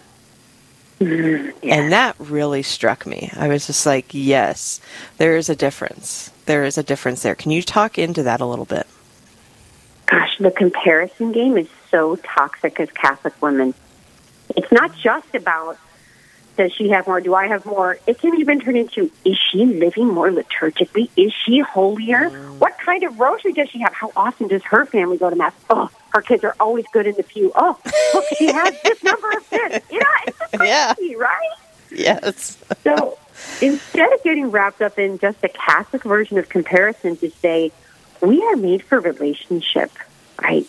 Mm-hmm. 1.00 1.58
And 1.62 1.92
that 1.92 2.16
really 2.18 2.62
struck 2.62 3.06
me. 3.06 3.30
I 3.34 3.48
was 3.48 3.66
just 3.66 3.86
like, 3.86 4.06
yes, 4.12 4.80
there 5.16 5.36
is 5.36 5.48
a 5.48 5.56
difference. 5.56 6.30
There 6.44 6.64
is 6.64 6.76
a 6.76 6.82
difference 6.82 7.22
there. 7.22 7.34
Can 7.34 7.52
you 7.52 7.62
talk 7.62 7.98
into 7.98 8.22
that 8.24 8.40
a 8.40 8.46
little 8.46 8.66
bit? 8.66 8.86
The 10.40 10.50
comparison 10.50 11.32
game 11.32 11.58
is 11.58 11.68
so 11.90 12.16
toxic 12.16 12.80
as 12.80 12.90
Catholic 12.92 13.40
women. 13.42 13.74
It's 14.56 14.72
not 14.72 14.96
just 14.96 15.34
about 15.34 15.78
does 16.56 16.72
she 16.72 16.88
have 16.90 17.06
more, 17.06 17.20
do 17.20 17.34
I 17.34 17.46
have 17.46 17.64
more? 17.64 17.98
It 18.06 18.18
can 18.18 18.38
even 18.40 18.60
turn 18.60 18.76
into 18.76 19.10
is 19.24 19.38
she 19.38 19.66
living 19.66 20.08
more 20.08 20.30
liturgically? 20.30 21.10
Is 21.16 21.32
she 21.32 21.60
holier? 21.60 22.30
What 22.58 22.78
kind 22.78 23.02
of 23.04 23.20
rosary 23.20 23.52
does 23.52 23.68
she 23.68 23.80
have? 23.80 23.92
How 23.92 24.12
often 24.16 24.48
does 24.48 24.62
her 24.64 24.86
family 24.86 25.18
go 25.18 25.30
to 25.30 25.36
Mass? 25.36 25.52
Oh, 25.68 25.90
her 26.10 26.22
kids 26.22 26.42
are 26.42 26.56
always 26.58 26.86
good 26.92 27.06
in 27.06 27.14
the 27.16 27.22
pew. 27.22 27.52
Oh, 27.54 27.78
look, 28.14 28.24
she 28.36 28.46
has 28.46 28.74
this 28.82 29.02
number 29.02 29.30
of 29.30 29.48
kids. 29.48 29.84
You 29.90 30.00
know, 30.00 30.06
it's 30.26 30.38
crazy, 30.96 31.16
right? 31.16 31.50
Yes. 31.90 32.58
So 32.82 33.18
instead 33.60 34.12
of 34.12 34.22
getting 34.22 34.50
wrapped 34.50 34.80
up 34.80 34.98
in 34.98 35.18
just 35.18 35.42
a 35.44 35.48
Catholic 35.48 36.02
version 36.02 36.38
of 36.38 36.48
comparison, 36.48 37.16
to 37.18 37.30
say 37.30 37.72
we 38.20 38.42
are 38.42 38.56
made 38.56 38.82
for 38.82 39.00
relationship, 39.00 39.90
right? 40.42 40.66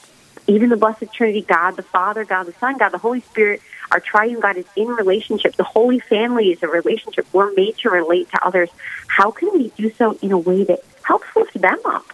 Even 0.48 0.70
the 0.70 0.78
Blessed 0.78 1.14
Trinity, 1.14 1.42
God 1.42 1.76
the 1.76 1.84
Father, 1.84 2.26
God 2.26 2.44
the 2.44 2.54
Son, 2.54 2.78
God 2.78 2.90
the 2.90 2.98
Holy 2.98 3.22
Spirit, 3.22 3.62
our 3.92 4.00
triune 4.00 4.40
God 4.40 4.58
is 4.58 4.66
in 4.76 4.88
relationship. 4.88 5.56
The 5.56 5.64
Holy 5.64 6.00
Family 6.00 6.52
is 6.52 6.64
a 6.64 6.68
relationship. 6.68 7.28
We're 7.34 7.54
made 7.54 7.78
to 7.80 7.90
relate 7.90 8.30
to 8.32 8.46
others. 8.46 8.70
How 9.08 9.32
can 9.32 9.52
we 9.54 9.70
do 9.70 9.92
so 9.94 10.18
in 10.22 10.32
a 10.32 10.38
way 10.38 10.64
that 10.64 10.80
helps 11.04 11.28
lift 11.36 11.60
them 11.60 11.80
up, 11.86 12.06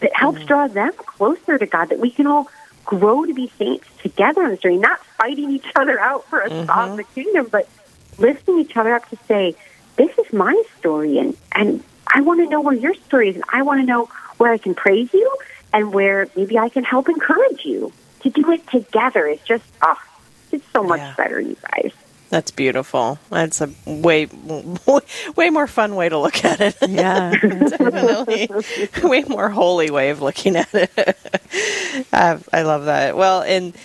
that 0.00 0.14
helps 0.14 0.44
draw 0.44 0.66
them 0.66 0.92
closer 0.96 1.58
to 1.58 1.66
God, 1.66 1.90
that 1.90 1.98
we 1.98 2.10
can 2.10 2.26
all 2.26 2.48
grow 2.84 3.24
to 3.24 3.32
be 3.32 3.50
saints 3.58 3.86
together 4.02 4.42
on 4.42 4.50
this 4.50 4.60
journey, 4.60 4.78
not 4.78 5.04
fighting 5.04 5.50
each 5.50 5.70
other 5.76 5.98
out 6.00 6.24
for 6.28 6.40
a 6.40 6.48
spot 6.48 6.60
in 6.60 6.66
mm-hmm. 6.66 6.96
the 6.96 7.04
kingdom, 7.04 7.48
but 7.50 7.68
lifting 8.18 8.58
each 8.58 8.76
other 8.76 8.94
up 8.94 9.08
to 9.10 9.16
say, 9.28 9.54
this 9.96 10.10
is 10.18 10.32
my 10.32 10.60
story, 10.78 11.18
and, 11.18 11.36
and 11.52 11.84
I 12.06 12.22
want 12.22 12.40
to 12.40 12.48
know 12.48 12.60
where 12.60 12.74
your 12.74 12.94
story 12.94 13.28
is, 13.28 13.36
and 13.36 13.44
I 13.48 13.62
want 13.62 13.80
to 13.80 13.86
know 13.86 14.06
where 14.38 14.52
I 14.52 14.58
can 14.58 14.74
praise 14.74 15.12
you 15.12 15.36
and 15.72 15.92
where 15.92 16.28
maybe 16.36 16.58
I 16.58 16.68
can 16.68 16.84
help 16.84 17.08
encourage 17.08 17.64
you. 17.64 17.92
To 18.20 18.30
do 18.30 18.52
it 18.52 18.64
together 18.68 19.26
is 19.26 19.40
just, 19.40 19.64
oh, 19.82 20.00
it's 20.52 20.64
so 20.72 20.84
much 20.84 21.16
better, 21.16 21.40
you 21.40 21.56
guys. 21.72 21.92
That's 22.32 22.50
beautiful. 22.50 23.18
That's 23.28 23.60
a 23.60 23.70
way, 23.84 24.26
way 25.36 25.50
more 25.50 25.66
fun 25.66 25.96
way 25.96 26.08
to 26.08 26.18
look 26.18 26.44
at 26.46 26.62
it. 26.62 26.76
Yeah, 26.88 27.30
definitely. 27.42 28.48
way 29.02 29.24
more 29.24 29.50
holy 29.50 29.90
way 29.90 30.08
of 30.08 30.22
looking 30.22 30.56
at 30.56 30.72
it. 30.72 30.90
I, 32.12 32.38
I 32.50 32.62
love 32.62 32.86
that. 32.86 33.18
Well, 33.18 33.42
and 33.42 33.76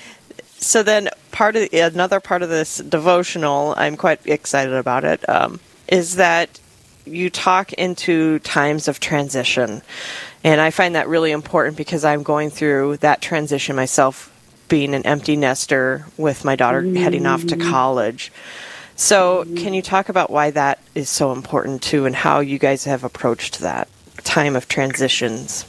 so 0.45 0.81
then 0.81 1.09
part 1.31 1.57
of 1.57 1.67
another 1.73 2.21
part 2.21 2.41
of 2.41 2.47
this 2.47 2.77
devotional, 2.77 3.73
I'm 3.75 3.97
quite 3.97 4.25
excited 4.25 4.73
about 4.73 5.03
it. 5.03 5.27
Um, 5.27 5.59
is 5.89 6.15
that 6.15 6.59
you 7.05 7.29
talk 7.29 7.73
into 7.73 8.39
times 8.39 8.87
of 8.87 9.01
transition, 9.01 9.81
and 10.47 10.61
I 10.61 10.71
find 10.71 10.95
that 10.95 11.09
really 11.09 11.31
important 11.31 11.75
because 11.75 12.05
I'm 12.05 12.23
going 12.23 12.51
through 12.51 12.97
that 12.97 13.21
transition 13.21 13.75
myself 13.75 14.33
being 14.69 14.93
an 14.95 15.05
empty 15.05 15.35
nester 15.35 16.05
with 16.15 16.45
my 16.45 16.55
daughter 16.55 16.81
heading 16.83 17.25
off 17.25 17.45
to 17.47 17.57
college. 17.57 18.31
So, 18.95 19.43
can 19.57 19.73
you 19.73 19.81
talk 19.81 20.07
about 20.07 20.29
why 20.29 20.51
that 20.51 20.79
is 20.95 21.09
so 21.09 21.33
important 21.33 21.81
too, 21.81 22.05
and 22.05 22.15
how 22.15 22.39
you 22.39 22.59
guys 22.59 22.85
have 22.85 23.03
approached 23.03 23.59
that 23.59 23.89
time 24.23 24.55
of 24.55 24.69
transitions? 24.69 25.65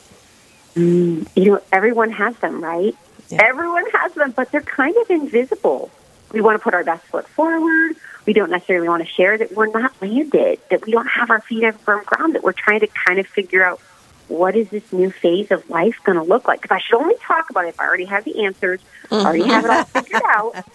Mm, 0.76 1.26
you 1.34 1.50
know, 1.50 1.60
everyone 1.72 2.12
has 2.12 2.36
them, 2.36 2.62
right? 2.62 2.96
Everyone 3.32 3.84
has 3.90 4.14
them, 4.14 4.30
but 4.30 4.52
they're 4.52 4.60
kind 4.60 4.96
of 4.96 5.10
invisible. 5.10 5.90
We 6.30 6.40
want 6.40 6.56
to 6.56 6.62
put 6.62 6.72
our 6.72 6.84
best 6.84 7.04
foot 7.06 7.26
forward. 7.26 7.96
We 8.26 8.32
don't 8.32 8.50
necessarily 8.50 8.88
want 8.88 9.02
to 9.02 9.08
share 9.08 9.36
that 9.38 9.50
we're 9.50 9.66
not 9.66 9.92
landed, 10.00 10.60
that 10.70 10.86
we 10.86 10.92
don't 10.92 11.08
have 11.08 11.30
our 11.30 11.40
feet 11.40 11.64
on 11.64 11.72
firm 11.72 12.04
ground, 12.04 12.36
that 12.36 12.44
we're 12.44 12.52
trying 12.52 12.80
to 12.80 12.86
kind 12.86 13.18
of 13.18 13.26
figure 13.26 13.64
out 13.64 13.80
what 14.28 14.56
is 14.56 14.68
this 14.68 14.92
new 14.92 15.10
phase 15.10 15.50
of 15.50 15.68
life 15.70 15.98
going 16.04 16.18
to 16.18 16.24
look 16.24 16.46
like? 16.46 16.60
Because 16.62 16.74
I 16.74 16.80
should 16.80 16.96
only 16.96 17.16
talk 17.16 17.50
about 17.50 17.64
it 17.64 17.68
if 17.70 17.80
I 17.80 17.86
already 17.86 18.04
have 18.06 18.24
the 18.24 18.44
answers, 18.44 18.80
already 19.10 19.44
have 19.44 19.64
it 19.64 19.70
all 19.70 19.84
mm-hmm. 19.84 19.98
figured 19.98 20.22
out. 20.24 20.64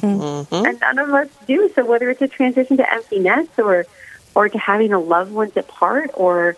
Mm-hmm. 0.00 0.54
And 0.54 0.80
none 0.80 0.98
of 0.98 1.10
us 1.10 1.28
do. 1.46 1.70
So 1.74 1.84
whether 1.84 2.08
it's 2.08 2.22
a 2.22 2.28
transition 2.28 2.78
to 2.78 2.90
emptiness 2.90 3.48
or 3.58 3.84
or 4.34 4.48
to 4.48 4.58
having 4.58 4.94
a 4.94 4.98
loved 4.98 5.30
one 5.30 5.50
depart 5.50 6.10
or 6.14 6.56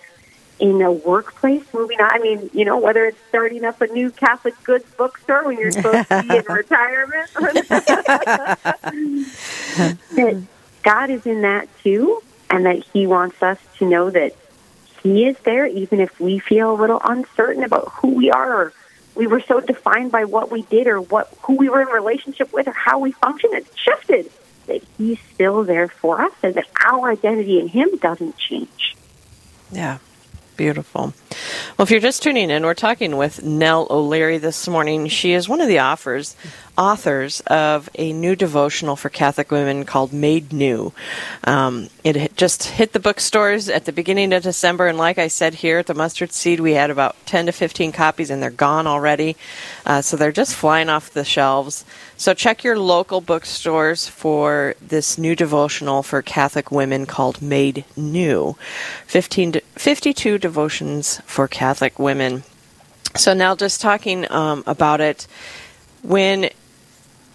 in 0.62 0.80
a 0.80 0.92
workplace 0.92 1.64
moving 1.74 2.00
on. 2.00 2.08
I 2.12 2.18
mean, 2.20 2.50
you 2.52 2.64
know, 2.64 2.78
whether 2.78 3.04
it's 3.06 3.18
starting 3.28 3.64
up 3.64 3.80
a 3.80 3.88
new 3.88 4.12
Catholic 4.12 4.54
goods 4.62 4.84
bookstore 4.96 5.44
when 5.44 5.58
you're 5.58 5.72
supposed 5.72 6.08
to 6.08 6.22
be 6.22 6.36
in 6.36 6.44
retirement. 6.48 7.30
that 10.14 10.42
God 10.84 11.10
is 11.10 11.26
in 11.26 11.42
that 11.42 11.68
too 11.82 12.22
and 12.48 12.66
that 12.66 12.84
he 12.92 13.08
wants 13.08 13.42
us 13.42 13.58
to 13.78 13.88
know 13.88 14.10
that 14.10 14.36
he 15.02 15.26
is 15.26 15.36
there 15.44 15.66
even 15.66 16.00
if 16.00 16.18
we 16.20 16.38
feel 16.38 16.72
a 16.72 16.78
little 16.80 17.00
uncertain 17.04 17.64
about 17.64 17.88
who 17.92 18.08
we 18.14 18.30
are 18.30 18.72
we 19.14 19.26
were 19.26 19.42
so 19.42 19.60
defined 19.60 20.10
by 20.10 20.24
what 20.24 20.50
we 20.50 20.62
did 20.62 20.86
or 20.86 21.00
what 21.00 21.32
who 21.42 21.56
we 21.56 21.68
were 21.68 21.82
in 21.82 21.88
relationship 21.88 22.52
with 22.52 22.66
or 22.68 22.72
how 22.72 22.98
we 22.98 23.12
function 23.12 23.50
it's 23.52 23.76
shifted 23.76 24.30
that 24.66 24.82
he's 24.96 25.18
still 25.34 25.64
there 25.64 25.88
for 25.88 26.20
us 26.20 26.32
and 26.42 26.54
that 26.54 26.66
our 26.84 27.10
identity 27.10 27.58
in 27.58 27.68
him 27.68 27.96
doesn't 27.98 28.36
change 28.38 28.96
Yeah. 29.70 29.98
Beautiful. 30.56 31.14
Well, 31.76 31.84
if 31.84 31.90
you're 31.90 31.98
just 31.98 32.22
tuning 32.22 32.50
in, 32.50 32.62
we're 32.62 32.74
talking 32.74 33.16
with 33.16 33.42
Nell 33.42 33.86
O'Leary 33.88 34.36
this 34.36 34.68
morning. 34.68 35.08
She 35.08 35.32
is 35.32 35.48
one 35.48 35.62
of 35.62 35.66
the 35.66 35.80
authors 35.80 36.36
authors 36.76 37.40
of 37.46 37.90
a 37.96 38.12
new 38.12 38.34
devotional 38.34 38.96
for 38.96 39.08
Catholic 39.08 39.50
women 39.50 39.84
called 39.84 40.12
Made 40.12 40.52
New. 40.52 40.92
Um, 41.44 41.88
it 42.02 42.36
just 42.36 42.64
hit 42.64 42.92
the 42.92 43.00
bookstores 43.00 43.68
at 43.68 43.84
the 43.84 43.92
beginning 43.92 44.32
of 44.32 44.42
December, 44.42 44.86
and 44.86 44.96
like 44.96 45.18
I 45.18 45.28
said 45.28 45.54
here 45.54 45.78
at 45.78 45.86
the 45.86 45.94
Mustard 45.94 46.32
Seed, 46.32 46.60
we 46.60 46.72
had 46.72 46.90
about 46.90 47.16
10 47.26 47.46
to 47.46 47.52
15 47.52 47.92
copies, 47.92 48.30
and 48.30 48.42
they're 48.42 48.50
gone 48.50 48.86
already. 48.86 49.36
Uh, 49.84 50.00
so 50.00 50.16
they're 50.16 50.32
just 50.32 50.54
flying 50.54 50.88
off 50.88 51.10
the 51.10 51.24
shelves. 51.24 51.84
So 52.16 52.34
check 52.34 52.64
your 52.64 52.78
local 52.78 53.20
bookstores 53.20 54.08
for 54.08 54.74
this 54.80 55.18
new 55.18 55.36
devotional 55.36 56.02
for 56.02 56.22
Catholic 56.22 56.70
women 56.70 57.04
called 57.06 57.42
Made 57.42 57.84
New. 57.96 58.56
15 59.06 59.52
to, 59.52 59.60
52 59.60 60.38
devotions 60.38 61.20
for 61.26 61.48
Catholic 61.48 61.98
women. 61.98 62.44
So 63.14 63.34
now 63.34 63.54
just 63.54 63.80
talking 63.80 64.30
um, 64.32 64.64
about 64.66 65.00
it, 65.00 65.26
when 66.02 66.48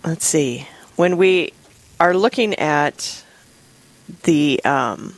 let's 0.07 0.25
see 0.25 0.65
when 0.95 1.17
we 1.17 1.51
are 1.99 2.13
looking 2.13 2.55
at 2.55 3.25
the 4.23 4.63
um, 4.63 5.17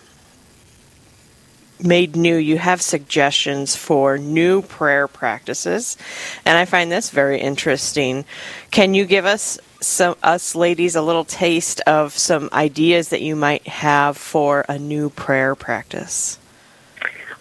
made 1.80 2.16
new 2.16 2.36
you 2.36 2.58
have 2.58 2.82
suggestions 2.82 3.76
for 3.76 4.18
new 4.18 4.64
prayer 4.64 5.08
practices 5.08 5.96
and 6.44 6.58
i 6.58 6.66
find 6.66 6.92
this 6.92 7.12
very 7.12 7.40
interesting 7.40 8.26
can 8.72 8.96
you 8.96 9.06
give 9.06 9.26
us 9.26 9.60
some 9.80 10.16
us 10.24 10.56
ladies 10.56 10.96
a 10.96 11.02
little 11.04 11.24
taste 11.24 11.82
of 11.82 12.18
some 12.18 12.50
ideas 12.52 13.10
that 13.10 13.22
you 13.22 13.36
might 13.36 13.68
have 13.68 14.18
for 14.18 14.66
a 14.68 14.80
new 14.80 15.12
prayer 15.12 15.54
practice 15.54 16.40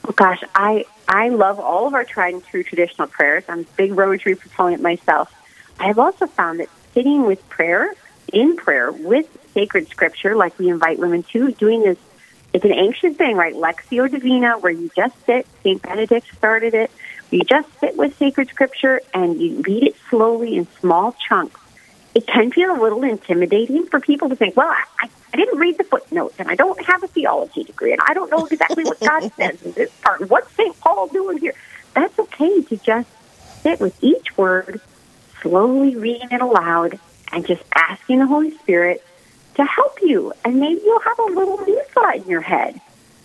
Oh 0.05 0.13
gosh, 0.13 0.43
I 0.55 0.87
I 1.07 1.29
love 1.29 1.61
all 1.61 1.87
of 1.87 1.93
our 1.93 2.05
tried 2.05 2.33
and 2.33 2.43
true 2.47 2.63
traditional 2.63 3.09
prayers. 3.09 3.45
I'm 3.47 3.61
a 3.61 3.65
big 3.77 3.93
rosary 3.93 4.37
proponent 4.37 4.81
myself. 4.81 5.31
I've 5.79 5.99
also 5.99 6.27
found 6.27 6.61
that 6.61 6.71
sitting 6.99 7.25
with 7.27 7.49
prayer, 7.49 7.95
in 8.33 8.57
prayer, 8.57 8.91
with 8.91 9.25
sacred 9.55 9.89
scripture, 9.89 10.35
like 10.35 10.59
we 10.59 10.69
invite 10.69 10.99
women 10.99 11.23
to, 11.23 11.53
doing 11.53 11.81
this, 11.85 11.97
it's 12.53 12.65
an 12.65 12.73
anxious 12.73 13.17
thing, 13.17 13.37
right? 13.37 13.55
Lectio 13.55 14.11
Divina, 14.11 14.59
where 14.59 14.73
you 14.73 14.91
just 14.97 15.15
sit. 15.25 15.47
St. 15.63 15.81
Benedict 15.81 16.27
started 16.37 16.75
it. 16.75 16.91
You 17.31 17.43
just 17.45 17.69
sit 17.79 17.97
with 17.97 18.19
sacred 18.19 18.49
scripture 18.49 19.01
and 19.15 19.41
you 19.41 19.63
read 19.65 19.85
it 19.85 19.95
slowly 20.11 20.57
in 20.57 20.67
small 20.81 21.15
chunks. 21.29 21.61
It 22.17 22.27
can 22.27 22.51
feel 22.51 22.73
a 22.73 22.81
little 22.83 23.05
intimidating 23.05 23.87
for 23.87 24.01
people 24.01 24.31
to 24.31 24.35
think, 24.35 24.57
well, 24.57 24.75
I, 25.01 25.09
I 25.33 25.37
didn't 25.37 25.61
read 25.61 25.79
the 25.79 25.85
footnotes 25.85 26.35
and 26.41 26.49
I 26.49 26.57
don't 26.57 26.85
have 26.85 27.05
a 27.05 27.07
theology 27.07 27.63
degree 27.63 27.93
and 27.93 28.01
I 28.09 28.13
don't 28.13 28.29
know 28.29 28.45
exactly 28.47 28.83
what 28.83 28.99
God 28.99 29.31
says 29.37 29.63
in 29.63 29.71
this 29.71 29.93
part. 30.03 30.29
What's 30.29 30.53
St. 30.57 30.81
Paul 30.81 31.07
doing 31.07 31.39
here? 31.39 31.55
That's 31.95 32.19
okay 32.19 32.63
to 32.63 32.77
just 32.77 33.09
sit 33.63 33.79
with 33.79 34.03
each 34.03 34.37
word, 34.37 34.81
slowly 35.43 35.97
reading 35.97 36.29
it 36.31 36.41
aloud, 36.41 36.99
and 37.33 37.47
just 37.47 37.63
asking 37.75 38.21
the 38.21 38.27
Holy 38.27 38.51
Spirit 38.59 39.05
to 39.55 39.65
help 39.65 39.99
you. 40.03 40.33
And 40.45 40.61
maybe 40.61 40.81
you'll 40.85 41.01
have 41.01 41.19
a 41.19 41.25
little 41.25 41.59
new 41.61 41.83
thought 41.93 42.17
in 42.17 42.29
your 42.29 42.41
head. 42.41 42.81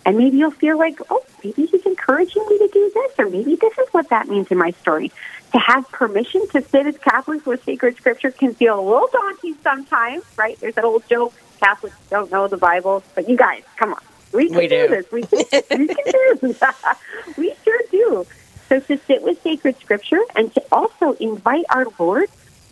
And 0.06 0.18
maybe 0.18 0.38
you'll 0.38 0.52
feel 0.52 0.78
like, 0.78 1.00
oh, 1.10 1.24
maybe 1.44 1.66
he's 1.66 1.86
encouraging 1.86 2.46
me 2.50 2.58
to 2.58 2.68
do 2.68 2.92
this, 2.94 3.12
or 3.20 3.30
maybe 3.30 3.56
this 3.56 3.78
is 3.78 3.88
what 3.92 4.10
that 4.10 4.28
means 4.28 4.48
in 4.52 4.58
my 4.58 4.72
story. 4.82 5.12
To 5.54 5.60
have 5.60 5.90
permission 5.92 6.46
to 6.50 6.62
sit 6.62 6.88
as 6.88 6.98
Catholics 6.98 7.46
with 7.46 7.64
sacred 7.64 7.96
scripture 7.96 8.32
can 8.32 8.54
feel 8.56 8.80
a 8.80 8.82
little 8.82 9.08
daunting 9.12 9.56
sometimes, 9.64 10.24
right? 10.36 10.60
There's 10.60 10.76
that 10.76 10.84
old 10.84 11.08
joke 11.08 11.34
Catholics 11.62 11.96
don't 12.10 12.30
know 12.32 12.50
the 12.50 12.58
Bible, 12.58 13.04
but 13.16 13.30
you 13.30 13.38
guys, 13.38 13.64
come 13.78 13.94
on. 13.94 14.02
We 14.34 14.48
can 14.50 14.58
We 14.58 14.68
do. 14.68 14.88
do. 14.88 14.96
this. 14.96 15.12
We 15.12 15.22
can, 15.24 15.40
we 15.80 15.88
can 15.88 16.12
do 16.12 16.38
this. 16.42 16.62
we 17.38 17.54
sure 17.64 17.80
do. 17.92 18.26
So 18.68 18.80
to 18.82 18.98
sit 19.08 19.23
sacred 19.44 19.80
scripture 19.80 20.22
and 20.36 20.54
to 20.54 20.64
also 20.72 21.14
invite 21.14 21.66
our 21.70 21.86
Lord 22.00 22.30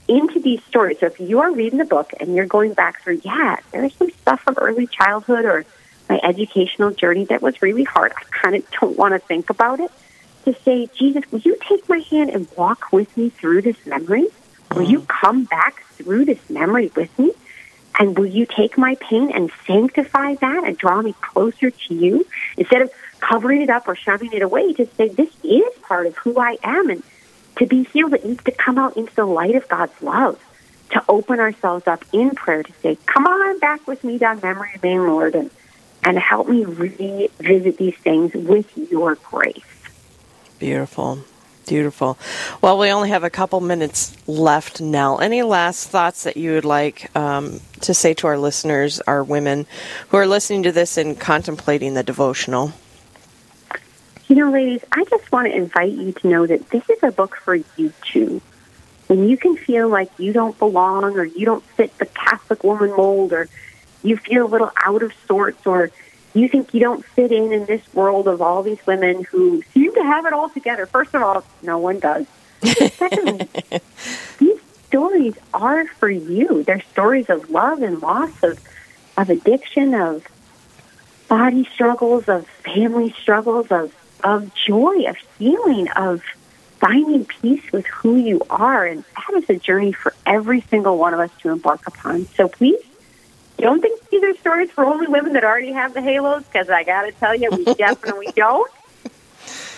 into 0.07 0.39
these 0.39 0.63
stories. 0.63 0.99
So 0.99 1.05
if 1.07 1.19
you 1.19 1.39
are 1.41 1.51
reading 1.51 1.79
the 1.79 1.85
book 1.85 2.11
and 2.19 2.35
you're 2.35 2.45
going 2.45 2.73
back 2.73 3.01
through, 3.03 3.21
yeah, 3.23 3.57
there's 3.71 3.95
some 3.95 4.09
stuff 4.11 4.41
from 4.41 4.55
early 4.57 4.87
childhood 4.87 5.45
or 5.45 5.65
my 6.09 6.19
educational 6.23 6.91
journey 6.91 7.25
that 7.25 7.41
was 7.41 7.61
really 7.61 7.83
hard. 7.83 8.11
I 8.17 8.23
kind 8.31 8.55
of 8.55 8.69
don't 8.79 8.97
want 8.97 9.13
to 9.13 9.19
think 9.19 9.49
about 9.49 9.79
it. 9.79 9.91
To 10.45 10.55
say, 10.65 10.89
Jesus, 10.95 11.23
will 11.31 11.39
you 11.39 11.55
take 11.69 11.87
my 11.87 11.99
hand 11.99 12.31
and 12.31 12.47
walk 12.57 12.91
with 12.91 13.15
me 13.15 13.29
through 13.29 13.61
this 13.61 13.85
memory? 13.85 14.25
Will 14.75 14.89
you 14.89 14.99
mm-hmm. 14.99 15.07
come 15.07 15.43
back 15.43 15.83
through 15.83 16.25
this 16.25 16.49
memory 16.49 16.91
with 16.95 17.17
me? 17.19 17.31
And 17.99 18.17
will 18.17 18.25
you 18.25 18.47
take 18.47 18.77
my 18.77 18.95
pain 18.95 19.31
and 19.31 19.51
sanctify 19.67 20.35
that 20.35 20.63
and 20.65 20.77
draw 20.77 21.01
me 21.01 21.13
closer 21.21 21.69
to 21.69 21.93
you? 21.93 22.25
Instead 22.57 22.81
of 22.81 22.91
covering 23.21 23.61
it 23.61 23.69
up 23.69 23.87
or 23.87 23.95
shoving 23.95 24.33
it 24.33 24.41
away, 24.41 24.73
to 24.73 24.85
say, 24.97 25.07
this 25.07 25.31
is 25.43 25.73
part 25.83 26.07
of 26.07 26.17
who 26.17 26.37
I 26.37 26.57
am. 26.63 26.89
And 26.89 27.03
to 27.57 27.65
be 27.65 27.83
healed, 27.83 28.13
it 28.13 28.25
needs 28.25 28.43
to 28.43 28.51
come 28.51 28.77
out 28.77 28.97
into 28.97 29.15
the 29.15 29.25
light 29.25 29.55
of 29.55 29.67
God's 29.69 30.01
love. 30.01 30.37
To 30.91 31.01
open 31.07 31.39
ourselves 31.39 31.87
up 31.87 32.03
in 32.11 32.31
prayer 32.31 32.63
to 32.63 32.73
say, 32.81 32.97
come 33.05 33.25
on 33.25 33.59
back 33.59 33.87
with 33.87 34.03
me 34.03 34.17
down 34.17 34.41
memory 34.43 34.77
lane, 34.83 35.07
Lord, 35.07 35.35
and, 35.35 35.49
and 36.03 36.19
help 36.19 36.49
me 36.49 36.65
revisit 36.65 37.77
these 37.77 37.95
things 37.95 38.33
with 38.33 38.77
your 38.91 39.15
grace. 39.15 39.63
Beautiful. 40.59 41.19
Beautiful. 41.65 42.17
Well, 42.61 42.77
we 42.77 42.89
only 42.91 43.07
have 43.09 43.23
a 43.23 43.29
couple 43.29 43.61
minutes 43.61 44.17
left, 44.27 44.81
Nell. 44.81 45.21
Any 45.21 45.43
last 45.43 45.87
thoughts 45.87 46.23
that 46.23 46.35
you 46.35 46.51
would 46.51 46.65
like 46.65 47.15
um, 47.15 47.61
to 47.81 47.93
say 47.93 48.13
to 48.15 48.27
our 48.27 48.37
listeners, 48.37 48.99
our 49.01 49.23
women 49.23 49.67
who 50.09 50.17
are 50.17 50.27
listening 50.27 50.63
to 50.63 50.73
this 50.73 50.97
and 50.97 51.17
contemplating 51.17 51.93
the 51.93 52.03
devotional? 52.03 52.73
You 54.31 54.37
know, 54.37 54.49
ladies, 54.49 54.81
I 54.93 55.03
just 55.09 55.29
want 55.33 55.47
to 55.47 55.53
invite 55.53 55.91
you 55.91 56.13
to 56.13 56.27
know 56.29 56.47
that 56.47 56.69
this 56.69 56.89
is 56.89 57.03
a 57.03 57.11
book 57.11 57.35
for 57.35 57.55
you 57.75 57.91
too. 58.01 58.41
When 59.07 59.27
you 59.27 59.35
can 59.35 59.57
feel 59.57 59.89
like 59.89 60.09
you 60.17 60.31
don't 60.31 60.57
belong 60.57 61.19
or 61.19 61.25
you 61.25 61.45
don't 61.45 61.65
fit 61.75 61.97
the 61.97 62.05
Catholic 62.05 62.63
woman 62.63 62.91
mold 62.91 63.33
or 63.33 63.49
you 64.03 64.15
feel 64.15 64.45
a 64.45 64.47
little 64.47 64.71
out 64.77 65.03
of 65.03 65.11
sorts 65.27 65.67
or 65.67 65.91
you 66.33 66.47
think 66.47 66.73
you 66.73 66.79
don't 66.79 67.03
fit 67.03 67.33
in 67.33 67.51
in 67.51 67.65
this 67.65 67.81
world 67.93 68.29
of 68.29 68.41
all 68.41 68.63
these 68.63 68.79
women 68.87 69.25
who 69.25 69.63
seem 69.73 69.93
to 69.95 70.01
have 70.01 70.25
it 70.25 70.31
all 70.31 70.47
together. 70.47 70.85
First 70.85 71.13
of 71.13 71.21
all, 71.21 71.43
no 71.61 71.77
one 71.79 71.99
does. 71.99 72.25
Secondly, 72.63 73.49
these 74.39 74.61
stories 74.87 75.35
are 75.53 75.87
for 75.87 76.09
you. 76.09 76.63
They're 76.63 76.79
stories 76.93 77.29
of 77.29 77.49
love 77.49 77.81
and 77.81 78.01
loss, 78.01 78.31
of, 78.43 78.61
of 79.17 79.29
addiction, 79.29 79.93
of 79.93 80.25
body 81.27 81.67
struggles, 81.73 82.29
of 82.29 82.47
family 82.63 83.13
struggles, 83.21 83.67
of, 83.71 83.93
of 84.23 84.53
joy, 84.53 85.05
of 85.07 85.17
healing, 85.37 85.89
of 85.91 86.21
finding 86.79 87.25
peace 87.25 87.71
with 87.71 87.85
who 87.85 88.15
you 88.15 88.41
are. 88.49 88.85
And 88.85 89.03
that 89.15 89.43
is 89.43 89.49
a 89.49 89.55
journey 89.55 89.91
for 89.91 90.13
every 90.25 90.61
single 90.61 90.97
one 90.97 91.13
of 91.13 91.19
us 91.19 91.29
to 91.41 91.49
embark 91.49 91.85
upon. 91.87 92.25
So 92.27 92.47
please 92.47 92.83
don't 93.57 93.81
think 93.81 94.09
these 94.09 94.23
are 94.23 94.35
stories 94.37 94.71
for 94.71 94.85
only 94.85 95.07
women 95.07 95.33
that 95.33 95.43
already 95.43 95.71
have 95.71 95.93
the 95.93 96.01
halos, 96.01 96.43
because 96.43 96.69
I 96.69 96.83
got 96.83 97.03
to 97.03 97.11
tell 97.11 97.35
you, 97.35 97.51
we 97.51 97.65
definitely 97.75 98.29
don't. 98.35 98.71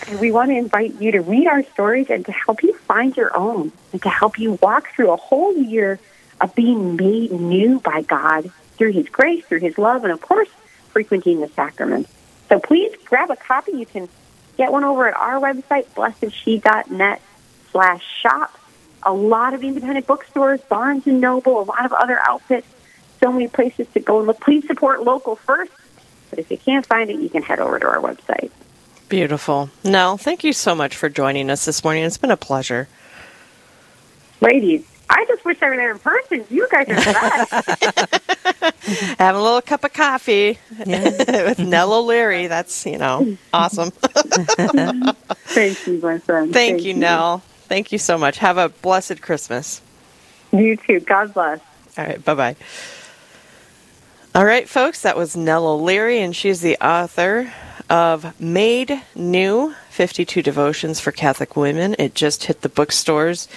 And 0.06 0.20
we 0.20 0.32
want 0.32 0.50
to 0.50 0.56
invite 0.56 1.00
you 1.00 1.12
to 1.12 1.20
read 1.20 1.46
our 1.46 1.62
stories 1.64 2.08
and 2.10 2.24
to 2.26 2.32
help 2.32 2.62
you 2.62 2.74
find 2.74 3.16
your 3.16 3.36
own 3.36 3.72
and 3.92 4.02
to 4.02 4.08
help 4.08 4.38
you 4.38 4.58
walk 4.62 4.88
through 4.94 5.10
a 5.10 5.16
whole 5.16 5.56
year 5.56 5.98
of 6.40 6.54
being 6.54 6.96
made 6.96 7.32
new 7.32 7.80
by 7.80 8.02
God 8.02 8.50
through 8.76 8.92
His 8.92 9.08
grace, 9.08 9.44
through 9.44 9.60
His 9.60 9.78
love, 9.78 10.04
and 10.04 10.12
of 10.12 10.20
course, 10.20 10.48
frequenting 10.88 11.40
the 11.40 11.48
sacraments. 11.48 12.10
So 12.48 12.58
please 12.58 12.94
grab 13.04 13.30
a 13.30 13.36
copy. 13.36 13.72
You 13.72 13.86
can 13.86 14.08
get 14.56 14.72
one 14.72 14.84
over 14.84 15.08
at 15.08 15.16
our 15.16 15.40
website, 15.40 15.86
blessedshe.net 15.94 17.20
slash 17.70 18.04
shop. 18.22 18.58
A 19.02 19.12
lot 19.12 19.52
of 19.54 19.62
independent 19.62 20.06
bookstores, 20.06 20.60
Barnes 20.62 21.06
& 21.06 21.06
Noble, 21.06 21.60
a 21.60 21.64
lot 21.64 21.84
of 21.84 21.92
other 21.92 22.18
outfits 22.18 22.66
so 23.24 23.32
many 23.32 23.48
places 23.48 23.86
to 23.94 24.00
go 24.00 24.18
and 24.18 24.26
look. 24.26 24.40
Please 24.40 24.66
support 24.66 25.02
local 25.02 25.36
first, 25.36 25.72
but 26.30 26.38
if 26.38 26.50
you 26.50 26.58
can't 26.58 26.84
find 26.84 27.10
it, 27.10 27.20
you 27.20 27.28
can 27.30 27.42
head 27.42 27.58
over 27.58 27.78
to 27.78 27.86
our 27.86 27.98
website. 27.98 28.50
Beautiful. 29.08 29.70
Nell, 29.82 30.16
thank 30.16 30.44
you 30.44 30.52
so 30.52 30.74
much 30.74 30.96
for 30.96 31.08
joining 31.08 31.48
us 31.50 31.64
this 31.64 31.82
morning. 31.84 32.04
It's 32.04 32.18
been 32.18 32.30
a 32.30 32.36
pleasure. 32.36 32.88
Ladies, 34.40 34.84
I 35.10 35.24
just 35.26 35.44
wish 35.44 35.62
I 35.62 35.68
were 35.68 35.76
there 35.76 35.92
in 35.92 35.98
person. 35.98 36.44
You 36.50 36.66
guys 36.70 36.88
are 36.88 36.94
the 36.94 37.48
best. 38.62 38.84
Have 39.18 39.36
a 39.36 39.42
little 39.42 39.62
cup 39.62 39.84
of 39.84 39.92
coffee 39.92 40.58
with 40.78 41.58
Nell 41.58 41.92
O'Leary. 41.92 42.46
That's, 42.46 42.86
you 42.86 42.98
know, 42.98 43.36
awesome. 43.52 43.90
Thank 45.46 45.86
you, 45.86 46.00
my 46.00 46.18
friend. 46.18 46.52
Thank, 46.52 46.84
you, 46.84 46.94
Nell. 46.94 47.38
Thank 47.68 47.92
you 47.92 47.98
so 47.98 48.18
much. 48.18 48.38
Have 48.38 48.58
a 48.58 48.68
blessed 48.68 49.20
Christmas. 49.22 49.80
You 50.52 50.76
too. 50.76 51.00
God 51.00 51.34
bless. 51.34 51.60
All 51.96 52.04
right. 52.04 52.24
Bye 52.24 52.34
bye. 52.34 52.56
All 54.34 54.44
right, 54.44 54.68
folks, 54.68 55.02
that 55.02 55.16
was 55.16 55.36
Nell 55.36 55.64
O'Leary, 55.64 56.20
and 56.20 56.34
she's 56.34 56.60
the 56.60 56.76
author 56.84 57.52
of 57.90 58.38
Made 58.40 59.02
New 59.14 59.74
52 59.90 60.42
Devotions 60.42 61.00
for 61.00 61.12
Catholic 61.12 61.56
Women. 61.56 61.94
It 61.98 62.14
just 62.14 62.44
hit 62.44 62.62
the 62.62 62.68
bookstores 62.68 63.48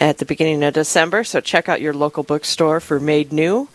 at 0.00 0.18
the 0.18 0.24
beginning 0.24 0.62
of 0.62 0.74
December, 0.74 1.24
so 1.24 1.40
check 1.40 1.68
out 1.68 1.80
your 1.80 1.94
local 1.94 2.22
bookstore 2.22 2.80
for 2.80 2.98
Made 2.98 3.32
New 3.32 3.68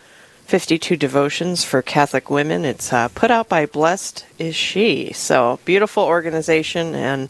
52 0.45 0.97
Devotions 0.97 1.63
for 1.63 1.82
Catholic 1.82 2.30
Women. 2.30 2.65
It's 2.65 2.91
uh, 2.91 3.08
put 3.10 3.32
out 3.32 3.47
by 3.47 3.65
Blessed 3.65 4.26
Is 4.38 4.56
She. 4.56 5.13
So, 5.13 5.60
beautiful 5.65 6.04
organization, 6.04 6.93
and 6.93 7.30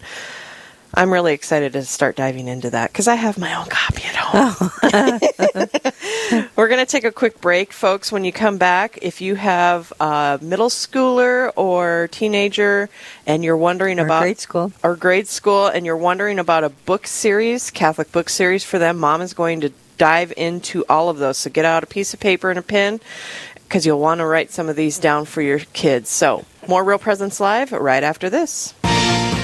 I'm 0.93 1.11
really 1.11 1.33
excited 1.33 1.73
to 1.73 1.83
start 1.85 2.15
diving 2.17 2.47
into 2.47 2.69
that 2.71 2.91
because 2.91 3.07
I 3.07 3.15
have 3.15 3.37
my 3.37 3.53
own 3.55 3.67
copy 3.69 4.03
at 4.03 4.15
home. 4.15 4.71
Oh. 4.83 6.47
We're 6.55 6.67
going 6.67 6.79
to 6.85 6.89
take 6.89 7.03
a 7.05 7.11
quick 7.11 7.39
break, 7.41 7.71
folks. 7.71 8.11
When 8.11 8.23
you 8.25 8.31
come 8.33 8.57
back, 8.57 8.99
if 9.01 9.21
you 9.21 9.35
have 9.35 9.91
a 9.99 10.37
middle 10.41 10.69
schooler 10.69 11.51
or 11.55 12.09
teenager 12.11 12.89
and 13.25 13.43
you're 13.43 13.57
wondering 13.57 13.99
Or 13.99 14.05
about 14.05 14.21
grade 14.21 14.39
school. 14.39 14.71
or 14.83 14.95
grade 14.95 15.27
school 15.27 15.67
and 15.67 15.85
you're 15.85 15.97
wondering 15.97 16.39
about 16.39 16.63
a 16.63 16.69
book 16.69 17.07
series, 17.07 17.71
Catholic 17.71 18.11
book 18.11 18.29
series 18.29 18.63
for 18.63 18.77
them, 18.77 18.97
mom 18.97 19.21
is 19.21 19.33
going 19.33 19.61
to 19.61 19.71
dive 19.97 20.33
into 20.35 20.83
all 20.89 21.09
of 21.09 21.17
those. 21.17 21.37
So 21.37 21.49
get 21.49 21.63
out 21.65 21.83
a 21.83 21.87
piece 21.87 22.13
of 22.13 22.19
paper 22.19 22.49
and 22.49 22.59
a 22.59 22.63
pen 22.63 22.99
because 23.55 23.85
you'll 23.85 23.99
want 23.99 24.19
to 24.19 24.25
write 24.25 24.51
some 24.51 24.67
of 24.67 24.75
these 24.75 24.99
down 24.99 25.23
for 25.25 25.41
your 25.41 25.59
kids. 25.59 26.09
So, 26.09 26.43
more 26.67 26.83
Real 26.83 26.99
Presence 26.99 27.39
Live 27.39 27.71
right 27.71 28.03
after 28.03 28.29
this. 28.29 28.73